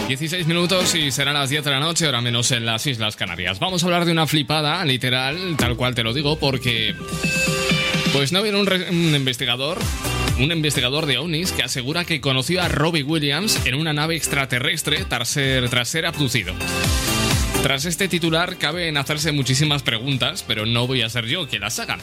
16 0.08 0.48
minutos 0.48 0.96
y 0.96 1.12
serán 1.12 1.36
las 1.36 1.50
10 1.50 1.64
de 1.64 1.72
la 1.72 1.80
noche, 1.80 2.06
ahora 2.08 2.20
menos 2.20 2.52
en 2.52 2.66
las 2.66 2.88
Islas 2.88 3.16
Canarias. 3.16 3.60
Vamos 3.60 3.84
a 3.84 3.86
hablar 3.86 4.06
de 4.06 4.12
una 4.12 4.26
flipada, 4.26 4.84
literal, 4.86 5.56
tal 5.56 5.76
cual 5.78 5.94
te 5.94 6.04
lo 6.04 6.14
digo, 6.14 6.40
porque. 6.40 6.96
Pues 8.12 8.32
no 8.32 8.42
viene 8.42 8.60
un, 8.60 9.16
investigador. 9.16 9.78
Un 10.40 10.52
investigador 10.52 11.06
de 11.06 11.20
OVNIs 11.20 11.52
que 11.52 11.64
asegura 11.64 12.06
que 12.06 12.22
conoció 12.22 12.62
a 12.62 12.68
Robbie 12.68 13.04
Williams 13.04 13.60
en 13.66 13.76
una 13.76 13.94
nave 13.94 14.16
extraterrestre 14.16 15.06
tras 15.08 15.30
ser, 15.30 15.70
tras 15.70 15.90
ser 15.90 16.06
abducido. 16.06 16.54
Tras 17.62 17.86
este 17.86 18.08
titular 18.08 18.58
cabe 18.58 18.88
en 18.88 18.98
hacerse 18.98 19.32
muchísimas 19.32 19.84
preguntas, 19.84 20.44
pero 20.48 20.66
no 20.66 20.88
voy 20.88 21.02
a 21.02 21.10
ser 21.10 21.26
yo 21.26 21.48
quien 21.48 21.62
las 21.62 21.80
haga. 21.80 21.98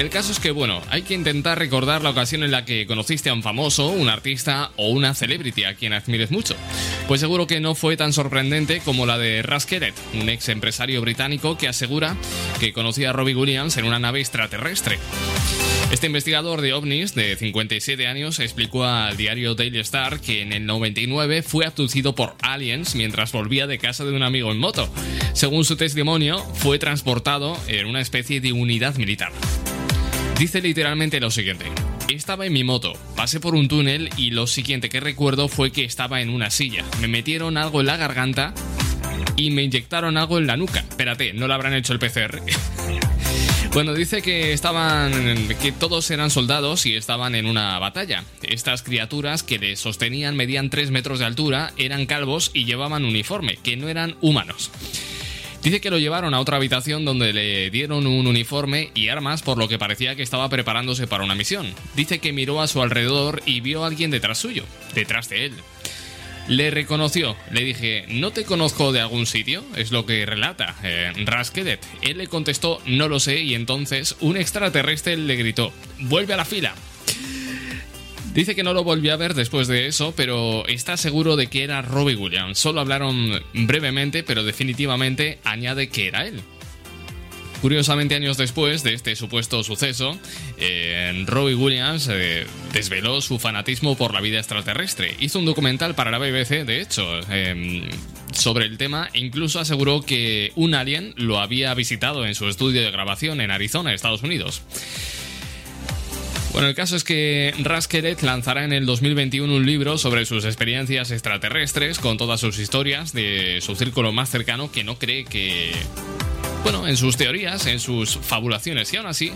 El 0.00 0.08
caso 0.08 0.32
es 0.32 0.40
que, 0.40 0.50
bueno, 0.50 0.80
hay 0.88 1.02
que 1.02 1.12
intentar 1.12 1.58
recordar 1.58 2.00
la 2.00 2.08
ocasión 2.08 2.42
en 2.42 2.50
la 2.50 2.64
que 2.64 2.86
conociste 2.86 3.28
a 3.28 3.34
un 3.34 3.42
famoso, 3.42 3.88
un 3.88 4.08
artista 4.08 4.70
o 4.76 4.88
una 4.88 5.12
celebrity 5.12 5.64
a 5.64 5.74
quien 5.74 5.92
admires 5.92 6.30
mucho. 6.30 6.56
Pues 7.06 7.20
seguro 7.20 7.46
que 7.46 7.60
no 7.60 7.74
fue 7.74 7.98
tan 7.98 8.14
sorprendente 8.14 8.80
como 8.82 9.04
la 9.04 9.18
de 9.18 9.42
Russ 9.42 9.66
Kellett, 9.66 9.94
un 10.14 10.30
ex 10.30 10.48
empresario 10.48 11.02
británico 11.02 11.58
que 11.58 11.68
asegura 11.68 12.16
que 12.60 12.72
conocía 12.72 13.10
a 13.10 13.12
Robbie 13.12 13.34
Williams 13.34 13.76
en 13.76 13.84
una 13.84 13.98
nave 13.98 14.20
extraterrestre. 14.20 14.98
Este 15.90 16.06
investigador 16.06 16.62
de 16.62 16.72
ovnis 16.72 17.14
de 17.14 17.36
57 17.36 18.06
años 18.06 18.38
explicó 18.38 18.84
al 18.84 19.18
diario 19.18 19.54
Daily 19.54 19.80
Star 19.80 20.20
que 20.20 20.40
en 20.40 20.54
el 20.54 20.64
99 20.64 21.42
fue 21.42 21.66
abducido 21.66 22.14
por 22.14 22.36
aliens 22.40 22.94
mientras 22.94 23.32
volvía 23.32 23.66
de 23.66 23.76
casa 23.76 24.06
de 24.06 24.12
un 24.12 24.22
amigo 24.22 24.50
en 24.50 24.60
moto. 24.60 24.88
Según 25.34 25.66
su 25.66 25.76
testimonio, 25.76 26.38
fue 26.54 26.78
transportado 26.78 27.54
en 27.66 27.86
una 27.86 28.00
especie 28.00 28.40
de 28.40 28.52
unidad 28.52 28.94
militar. 28.94 29.32
Dice 30.40 30.62
literalmente 30.62 31.20
lo 31.20 31.30
siguiente. 31.30 31.66
Estaba 32.08 32.46
en 32.46 32.54
mi 32.54 32.64
moto, 32.64 32.94
pasé 33.14 33.40
por 33.40 33.54
un 33.54 33.68
túnel 33.68 34.08
y 34.16 34.30
lo 34.30 34.46
siguiente 34.46 34.88
que 34.88 34.98
recuerdo 34.98 35.48
fue 35.48 35.70
que 35.70 35.84
estaba 35.84 36.22
en 36.22 36.30
una 36.30 36.48
silla. 36.48 36.82
Me 37.02 37.08
metieron 37.08 37.58
algo 37.58 37.80
en 37.80 37.86
la 37.88 37.98
garganta 37.98 38.54
y 39.36 39.50
me 39.50 39.64
inyectaron 39.64 40.16
algo 40.16 40.38
en 40.38 40.46
la 40.46 40.56
nuca. 40.56 40.80
Espérate, 40.80 41.34
no 41.34 41.46
lo 41.46 41.52
habrán 41.52 41.74
hecho 41.74 41.92
el 41.92 41.98
PCR. 41.98 42.40
Bueno, 43.72 43.94
dice 43.94 44.20
que 44.20 44.52
estaban. 44.52 45.12
que 45.62 45.70
todos 45.70 46.10
eran 46.10 46.30
soldados 46.30 46.86
y 46.86 46.96
estaban 46.96 47.36
en 47.36 47.46
una 47.46 47.78
batalla. 47.78 48.24
Estas 48.42 48.82
criaturas 48.82 49.44
que 49.44 49.60
le 49.60 49.76
sostenían 49.76 50.34
medían 50.34 50.70
3 50.70 50.90
metros 50.90 51.20
de 51.20 51.26
altura, 51.26 51.72
eran 51.76 52.06
calvos 52.06 52.50
y 52.52 52.64
llevaban 52.64 53.04
uniforme, 53.04 53.58
que 53.62 53.76
no 53.76 53.88
eran 53.88 54.16
humanos. 54.22 54.72
Dice 55.62 55.80
que 55.82 55.90
lo 55.90 55.98
llevaron 55.98 56.32
a 56.32 56.40
otra 56.40 56.56
habitación 56.56 57.04
donde 57.04 57.34
le 57.34 57.70
dieron 57.70 58.06
un 58.06 58.26
uniforme 58.26 58.90
y 58.94 59.08
armas, 59.08 59.42
por 59.42 59.58
lo 59.58 59.68
que 59.68 59.78
parecía 59.78 60.16
que 60.16 60.22
estaba 60.22 60.48
preparándose 60.48 61.06
para 61.06 61.24
una 61.24 61.34
misión. 61.34 61.74
Dice 61.94 62.18
que 62.18 62.32
miró 62.32 62.62
a 62.62 62.66
su 62.66 62.80
alrededor 62.80 63.42
y 63.44 63.60
vio 63.60 63.84
a 63.84 63.88
alguien 63.88 64.10
detrás 64.10 64.38
suyo, 64.38 64.64
detrás 64.94 65.28
de 65.28 65.46
él. 65.46 65.52
Le 66.48 66.70
reconoció, 66.70 67.36
le 67.52 67.62
dije, 67.62 68.06
¿no 68.08 68.30
te 68.32 68.44
conozco 68.44 68.90
de 68.90 69.00
algún 69.00 69.26
sitio? 69.26 69.62
Es 69.76 69.92
lo 69.92 70.06
que 70.06 70.24
relata 70.24 70.74
eh, 70.82 71.12
Raskedet. 71.24 71.80
Él 72.00 72.18
le 72.18 72.26
contestó, 72.26 72.80
no 72.86 73.08
lo 73.08 73.20
sé, 73.20 73.40
y 73.40 73.54
entonces 73.54 74.16
un 74.20 74.38
extraterrestre 74.38 75.16
le 75.16 75.36
gritó, 75.36 75.72
vuelve 76.00 76.34
a 76.34 76.38
la 76.38 76.46
fila. 76.46 76.74
Dice 78.34 78.54
que 78.54 78.62
no 78.62 78.74
lo 78.74 78.84
volvió 78.84 79.12
a 79.12 79.16
ver 79.16 79.34
después 79.34 79.66
de 79.66 79.88
eso, 79.88 80.14
pero 80.16 80.66
está 80.68 80.96
seguro 80.96 81.34
de 81.36 81.48
que 81.48 81.64
era 81.64 81.82
Robbie 81.82 82.14
Williams. 82.14 82.58
Solo 82.58 82.80
hablaron 82.80 83.42
brevemente, 83.52 84.22
pero 84.22 84.44
definitivamente 84.44 85.40
añade 85.42 85.88
que 85.88 86.06
era 86.06 86.26
él. 86.26 86.40
Curiosamente, 87.60 88.14
años 88.14 88.38
después 88.38 88.82
de 88.82 88.94
este 88.94 89.14
supuesto 89.16 89.62
suceso, 89.62 90.18
eh, 90.56 91.24
Robbie 91.26 91.54
Williams 91.54 92.08
eh, 92.10 92.46
desveló 92.72 93.20
su 93.20 93.38
fanatismo 93.38 93.96
por 93.96 94.14
la 94.14 94.22
vida 94.22 94.38
extraterrestre. 94.38 95.14
Hizo 95.20 95.38
un 95.40 95.44
documental 95.44 95.94
para 95.94 96.10
la 96.10 96.18
BBC, 96.18 96.64
de 96.64 96.80
hecho, 96.80 97.04
eh, 97.28 97.82
sobre 98.32 98.64
el 98.64 98.78
tema 98.78 99.10
e 99.12 99.18
incluso 99.18 99.60
aseguró 99.60 100.02
que 100.02 100.52
un 100.54 100.74
alien 100.74 101.12
lo 101.16 101.38
había 101.38 101.74
visitado 101.74 102.24
en 102.24 102.34
su 102.34 102.48
estudio 102.48 102.80
de 102.80 102.90
grabación 102.90 103.42
en 103.42 103.50
Arizona, 103.50 103.92
Estados 103.92 104.22
Unidos. 104.22 104.62
Bueno, 106.52 106.66
el 106.66 106.74
caso 106.74 106.96
es 106.96 107.04
que 107.04 107.54
Raskelet 107.62 108.22
lanzará 108.22 108.64
en 108.64 108.72
el 108.72 108.84
2021 108.84 109.54
un 109.54 109.64
libro 109.64 109.98
sobre 109.98 110.26
sus 110.26 110.44
experiencias 110.44 111.12
extraterrestres 111.12 112.00
con 112.00 112.16
todas 112.16 112.40
sus 112.40 112.58
historias 112.58 113.12
de 113.12 113.60
su 113.60 113.76
círculo 113.76 114.12
más 114.12 114.30
cercano 114.30 114.70
que 114.70 114.82
no 114.82 114.98
cree 114.98 115.24
que... 115.24 115.72
Bueno, 116.64 116.86
en 116.86 116.96
sus 116.96 117.16
teorías, 117.16 117.66
en 117.66 117.78
sus 117.78 118.18
fabulaciones 118.18 118.92
y 118.92 118.96
aún 118.96 119.06
así, 119.06 119.32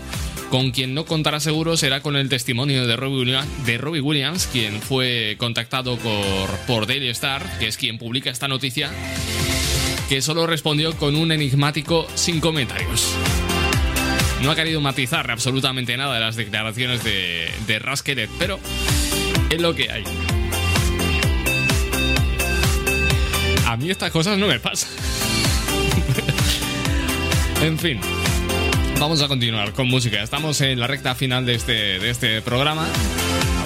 con 0.51 0.71
quien 0.71 0.93
no 0.93 1.05
contará 1.05 1.39
seguro 1.39 1.75
será 1.77 2.01
con 2.01 2.15
el 2.17 2.29
testimonio 2.29 2.85
de 2.85 2.95
Robbie 2.97 4.01
Williams, 4.01 4.47
quien 4.51 4.79
fue 4.81 5.35
contactado 5.39 5.97
por 6.67 6.85
Daily 6.85 7.09
Star, 7.09 7.57
que 7.57 7.67
es 7.67 7.77
quien 7.77 7.97
publica 7.97 8.29
esta 8.29 8.47
noticia, 8.47 8.91
que 10.07 10.21
solo 10.21 10.45
respondió 10.45 10.95
con 10.97 11.15
un 11.15 11.31
enigmático 11.31 12.07
sin 12.13 12.39
comentarios. 12.39 13.15
No 14.41 14.51
ha 14.51 14.55
querido 14.55 14.81
matizar 14.81 15.31
absolutamente 15.31 15.97
nada 15.97 16.13
de 16.13 16.19
las 16.19 16.35
declaraciones 16.35 17.03
de, 17.03 17.51
de 17.65 18.29
pero 18.37 18.59
es 19.49 19.61
lo 19.61 19.73
que 19.73 19.91
hay. 19.91 20.03
A 23.65 23.77
mí 23.77 23.89
estas 23.89 24.11
cosas 24.11 24.37
no 24.37 24.47
me 24.47 24.59
pasan. 24.59 24.89
en 27.61 27.77
fin. 27.79 27.99
Vamos 28.99 29.21
a 29.21 29.27
continuar 29.27 29.73
con 29.73 29.87
música. 29.87 30.21
Estamos 30.21 30.61
en 30.61 30.79
la 30.79 30.87
recta 30.87 31.15
final 31.15 31.45
de 31.45 31.55
este, 31.55 31.99
de 31.99 32.09
este 32.09 32.41
programa. 32.41 32.87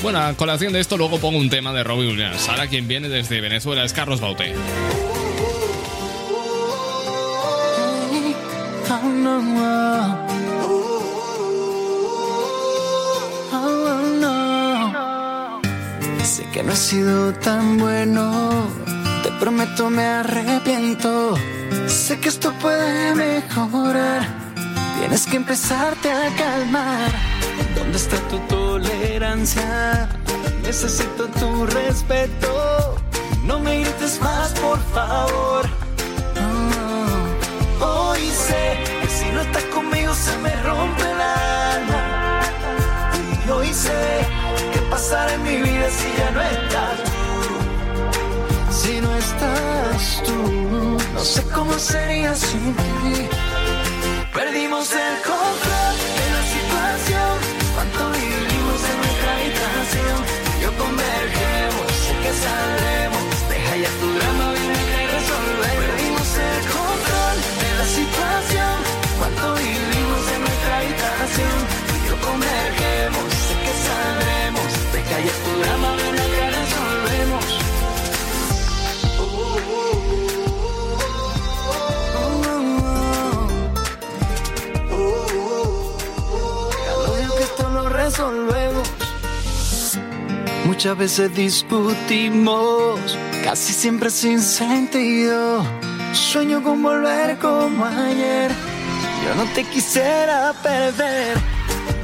Bueno, 0.02 0.20
a 0.20 0.34
colación 0.34 0.74
de 0.74 0.80
esto, 0.80 0.98
luego 0.98 1.20
pongo 1.20 1.38
un 1.38 1.50
tema 1.50 1.74
de 1.74 1.84
Robbie 1.84 2.08
Williams. 2.08 2.48
Ahora 2.50 2.68
quien 2.68 2.88
viene 2.88 3.10
desde 3.10 3.42
Venezuela 3.42 3.84
es 3.84 3.94
Carlos 3.94 4.22
oh, 4.24 4.36
Sé 16.30 16.44
que 16.54 16.62
no 16.62 16.74
he 16.74 16.76
sido 16.76 17.34
tan 17.34 17.80
bueno, 17.80 18.68
te 19.24 19.32
prometo 19.40 19.90
me 19.90 20.06
arrepiento. 20.06 21.36
Sé 21.88 22.20
que 22.20 22.30
esto 22.30 22.54
puede 22.62 23.16
mejorar, 23.16 24.28
tienes 25.00 25.26
que 25.26 25.38
empezarte 25.38 26.12
a 26.12 26.30
calmar. 26.36 27.10
¿Dónde 27.76 27.98
está 27.98 28.18
tu 28.28 28.38
tolerancia? 28.42 30.08
Necesito 30.62 31.28
tu 31.30 31.66
respeto. 31.66 32.96
No 33.44 33.60
me 33.60 33.80
grites 33.82 34.22
más, 34.22 34.52
por 34.52 34.80
favor. 34.94 35.66
Hoy 37.82 38.22
sé 38.30 38.78
que 39.02 39.08
si 39.08 39.32
no 39.32 39.42
estás 39.42 39.64
conmigo 39.74 40.14
se 40.14 40.38
me 40.38 40.56
rompe 40.62 41.02
el 41.10 41.22
alma. 41.22 42.42
Y 43.48 43.50
hoy 43.50 43.74
sé 43.74 44.39
que 45.00 45.06
pasará 45.06 45.34
en 45.34 45.44
mi 45.44 45.58
vida 45.62 45.90
si 45.90 46.08
ya 46.18 46.32
no 46.32 46.42
estás. 46.42 47.00
Si 48.72 49.02
no 49.02 49.16
estás 49.16 50.24
tú, 50.26 50.98
no 51.14 51.20
sé 51.20 51.44
cómo 51.54 51.74
sería 51.80 52.36
sin 52.36 52.74
ti. 52.76 53.30
Perdimos 54.34 54.92
el 54.92 55.16
control 55.32 55.96
de 56.20 56.26
la 56.36 56.44
situación. 56.56 57.34
Cuánto 57.76 58.12
vivimos 58.12 58.80
en 58.92 58.98
nuestra 59.02 59.30
habitación. 59.36 60.20
Yo 60.62 60.70
convergemos, 60.78 61.88
sé 62.04 62.14
que 62.24 62.34
saldremos. 62.34 62.89
Muchas 90.80 90.98
veces 90.98 91.36
discutimos, 91.36 93.02
casi 93.44 93.74
siempre 93.74 94.10
sin 94.10 94.40
sentido. 94.40 95.62
Sueño 96.14 96.64
con 96.64 96.82
volver 96.82 97.38
como 97.38 97.86
ayer. 97.86 98.50
Yo 99.26 99.36
no 99.36 99.44
te 99.54 99.66
quisiera 99.66 100.54
perder. 100.64 101.38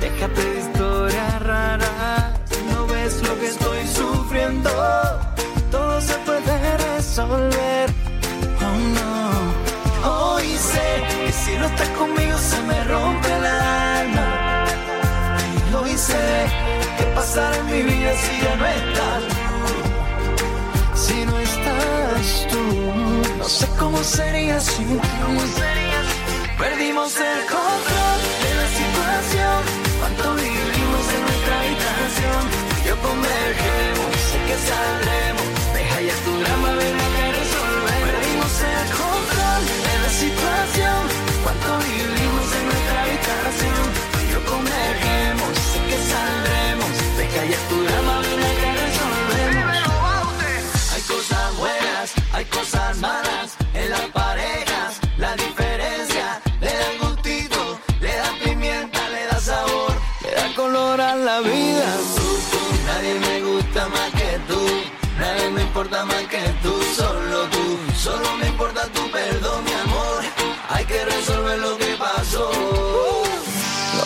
Déjate 0.02 0.65
si 18.24 18.42
ya 18.42 18.56
no 18.56 18.66
estás. 18.66 19.24
Si 20.96 21.26
no 21.26 21.38
estás 21.40 22.48
tú, 22.50 22.64
no 23.38 23.48
sé 23.50 23.68
cómo 23.80 23.98
sería 24.04 24.60
sin 24.60 25.00
ti. 25.00 25.06
Perdimos 26.58 27.16
el 27.18 27.42
control 27.56 28.20
de 28.44 28.52
la 28.60 28.68
situación. 28.80 29.60
Cuánto 30.00 30.36
vivimos 30.36 31.06
en 31.16 31.22
nuestra 31.28 31.54
habitación. 31.62 32.42
Yo 32.88 32.96
convergemos, 33.08 33.95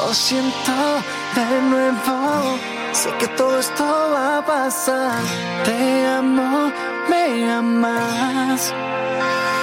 Lo 0.10 0.16
siento 0.16 0.72
de 1.36 1.62
nuevo. 1.70 2.58
Sé 2.94 3.12
que 3.20 3.28
todo 3.38 3.60
esto 3.60 3.84
va 3.86 4.40
a 4.40 4.42
pasar. 4.44 5.22
Te 5.64 6.08
amo, 6.08 6.74
me 7.08 7.52
amas. 7.52 8.74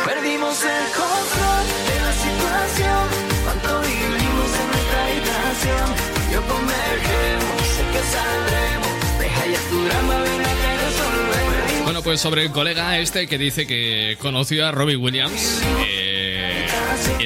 Perdimos 0.04 0.62
el 0.62 0.86
control 1.02 1.64
de 1.88 1.96
la 2.06 2.12
situación. 2.26 3.04
Cuánto 3.42 3.80
vivimos 3.80 4.50
en 4.62 4.66
nuestra 4.70 4.98
habitación. 5.06 5.86
Yo 6.32 6.40
convergemos, 6.46 7.62
sé 7.74 7.82
que 7.92 8.02
saldremos. 8.14 9.18
Deja 9.18 9.46
ya 9.46 9.60
tu 9.68 9.84
drama, 9.84 10.14
ven 10.22 10.42
acá 10.42 10.68
y 10.74 10.78
resolver. 10.86 11.82
Bueno, 11.82 12.02
pues 12.02 12.20
sobre 12.20 12.44
el 12.44 12.52
colega 12.52 13.00
este 13.00 13.26
que 13.26 13.36
dice 13.36 13.66
que 13.66 14.16
conoció 14.20 14.64
a 14.64 14.70
Robbie 14.70 14.94
Williams 14.94 15.60
eh, 15.88 16.15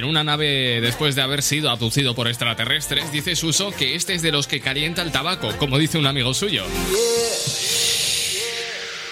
en 0.01 0.07
una 0.07 0.25
nave 0.25 0.81
después 0.81 1.15
de 1.15 1.21
haber 1.21 1.43
sido 1.43 1.69
abducido 1.69 2.15
por 2.15 2.27
extraterrestres, 2.27 3.13
dice 3.13 3.37
Suso 3.37 3.71
que 3.71 3.95
este 3.95 4.15
es 4.15 4.23
de 4.23 4.33
los 4.33 4.47
que 4.47 4.61
calienta 4.61 5.03
el 5.03 5.13
tabaco, 5.13 5.55
como 5.59 5.79
dice 5.79 5.99
un 5.99 6.07
amigo 6.07 6.33
suyo. 6.33 6.65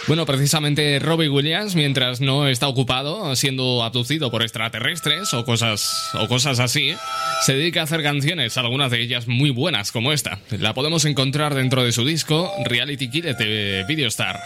Bueno, 0.06 0.24
precisamente 0.24 0.98
Robbie 0.98 1.28
Williams, 1.28 1.74
mientras 1.74 2.23
no 2.23 2.48
está 2.48 2.69
ocupado 2.69 3.36
siendo 3.36 3.85
abducido 3.85 4.31
por 4.31 4.43
extraterrestres 4.43 5.35
o 5.35 5.44
cosas, 5.44 6.10
o 6.15 6.27
cosas 6.27 6.59
así, 6.59 6.94
se 7.43 7.52
dedica 7.52 7.81
a 7.81 7.85
hacer 7.85 8.02
canciones, 8.02 8.56
algunas 8.56 8.90
de 8.90 9.02
ellas 9.02 9.28
muy 9.28 9.51
buenas 9.51 9.93
como 9.93 10.15
esta. 10.15 10.39
La 10.59 10.73
podemos 10.73 11.05
encontrar 11.05 11.55
dentro 11.55 11.85
de 11.85 11.93
su 11.93 12.06
disco 12.06 12.51
Reality 12.65 13.10
Kid 13.10 13.27
de 13.36 13.85
Videostar. 13.86 14.40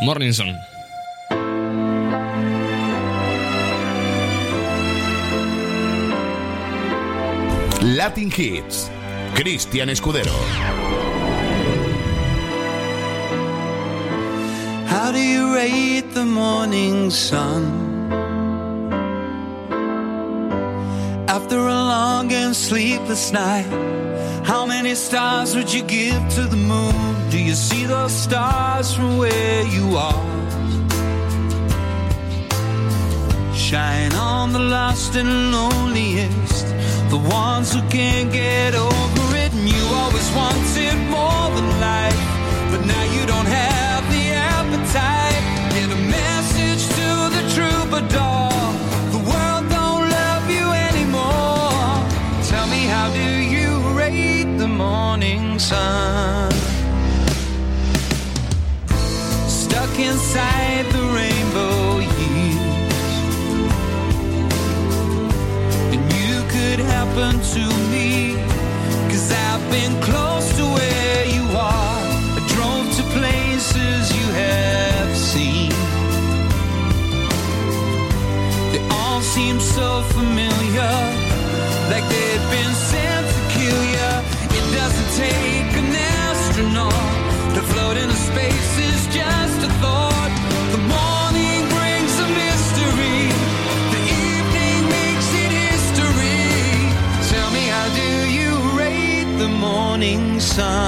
Morning 0.00 0.32
Latin 7.82 8.30
Hits. 8.30 8.90
Cristian 9.34 9.88
Escudero. 9.88 10.34
How 14.86 15.12
do 15.12 15.20
you 15.20 15.54
rate 15.54 16.12
the 16.12 16.24
morning 16.24 17.10
sun? 17.10 17.62
After 21.28 21.56
a 21.58 21.80
long 21.94 22.32
and 22.32 22.56
sleepless 22.56 23.30
night, 23.30 23.68
how 24.44 24.66
many 24.66 24.96
stars 24.96 25.54
would 25.54 25.72
you 25.72 25.84
give 25.84 26.28
to 26.30 26.42
the 26.46 26.56
moon? 26.56 27.30
Do 27.30 27.38
you 27.38 27.54
see 27.54 27.86
those 27.86 28.12
stars 28.12 28.92
from 28.92 29.18
where 29.18 29.62
you 29.68 29.96
are? 29.96 30.26
Shine 33.54 34.14
on 34.14 34.52
the 34.52 34.58
lost 34.58 35.14
and 35.14 35.52
loneliest, 35.52 36.66
the 37.10 37.18
ones 37.18 37.72
who 37.72 37.80
can't 37.88 38.30
get 38.32 38.74
over 38.74 39.36
it. 39.36 39.52
And 39.52 39.68
you 39.68 39.84
always 40.00 40.28
wanted 40.32 40.96
more 41.08 41.46
than 41.56 41.68
life, 41.80 42.20
but 42.70 42.84
now 42.84 43.04
you 43.14 43.24
don't 43.26 43.46
have 43.46 44.02
the 44.12 44.24
appetite. 44.54 45.42
Get 45.74 45.88
a 45.90 46.02
message 46.18 46.82
to 46.98 47.08
the 47.36 47.42
troubadour. 47.54 48.50
The 49.16 49.22
world 49.30 49.64
don't 49.78 50.04
love 50.18 50.44
you 50.50 50.66
anymore. 50.88 51.88
Tell 52.50 52.66
me, 52.74 52.82
how 52.94 53.08
do 53.20 53.28
you 53.54 53.70
rate 53.96 54.58
the 54.58 54.68
morning 54.68 55.58
sun? 55.58 56.52
Stuck 59.48 59.98
inside 59.98 60.86
the 60.92 61.07
happened 67.18 67.42
to 67.42 67.90
me. 67.90 68.27
Sun? 100.58 100.87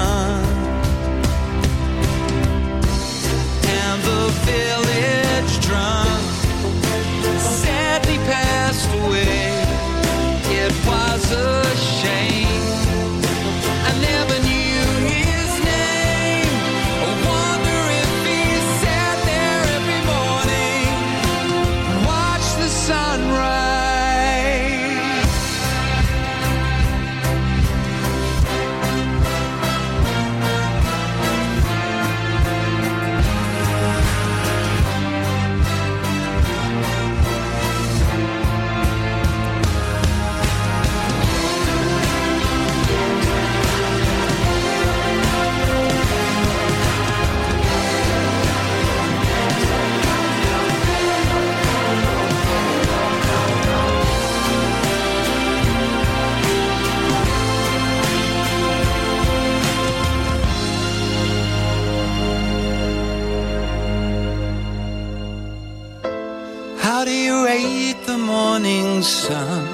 Sun? 69.01 69.65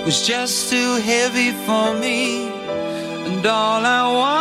It 0.00 0.06
was 0.06 0.26
just 0.26 0.70
too 0.70 0.96
heavy 0.96 1.52
for 1.52 1.94
me, 1.94 2.48
and 3.26 3.46
all 3.46 3.86
I 3.86 4.12
wanted 4.12 4.31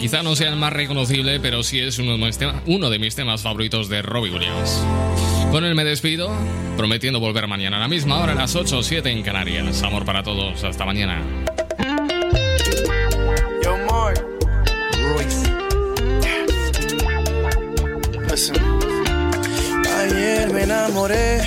Quizá 0.00 0.22
no 0.22 0.36
sea 0.36 0.48
el 0.50 0.56
más 0.56 0.72
reconocible, 0.72 1.40
pero 1.40 1.62
sí 1.62 1.80
es 1.80 1.98
uno 1.98 2.12
de 2.12 2.18
mis, 2.18 2.38
tema- 2.38 2.62
uno 2.66 2.88
de 2.88 2.98
mis 2.98 3.14
temas 3.14 3.42
favoritos 3.42 3.88
de 3.88 4.00
Robbie 4.02 4.30
Williams. 4.30 4.80
Con 5.50 5.64
él 5.64 5.74
me 5.74 5.84
despido, 5.84 6.30
prometiendo 6.76 7.20
volver 7.20 7.48
mañana 7.48 7.78
a 7.78 7.80
la 7.80 7.88
misma 7.88 8.18
hora, 8.20 8.32
a 8.32 8.36
las 8.36 8.54
8 8.54 8.78
o 8.78 8.82
7 8.82 9.10
en 9.10 9.22
Canarias. 9.22 9.82
Amor 9.82 10.04
para 10.04 10.22
todos, 10.22 10.62
hasta 10.62 10.84
mañana. 10.84 11.20
Yo. 13.62 13.76
Ayer 20.00 20.52
me 20.52 20.62
enamoré 20.62 21.40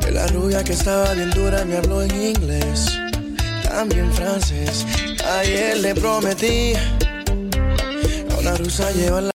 de 0.00 0.10
la 0.12 0.26
rubia 0.28 0.64
que 0.64 0.72
estaba 0.72 1.14
bien 1.14 1.30
dura, 1.30 1.64
me 1.64 1.76
habló 1.76 2.02
en 2.02 2.10
inglés, 2.20 2.98
también 3.62 4.12
francés. 4.12 4.84
Ayer 5.38 5.78
le 5.78 5.94
prometí 5.94 6.72
a 8.46 8.50
una 8.50 8.56
rusa 8.58 8.90
llevarla. 8.92 9.16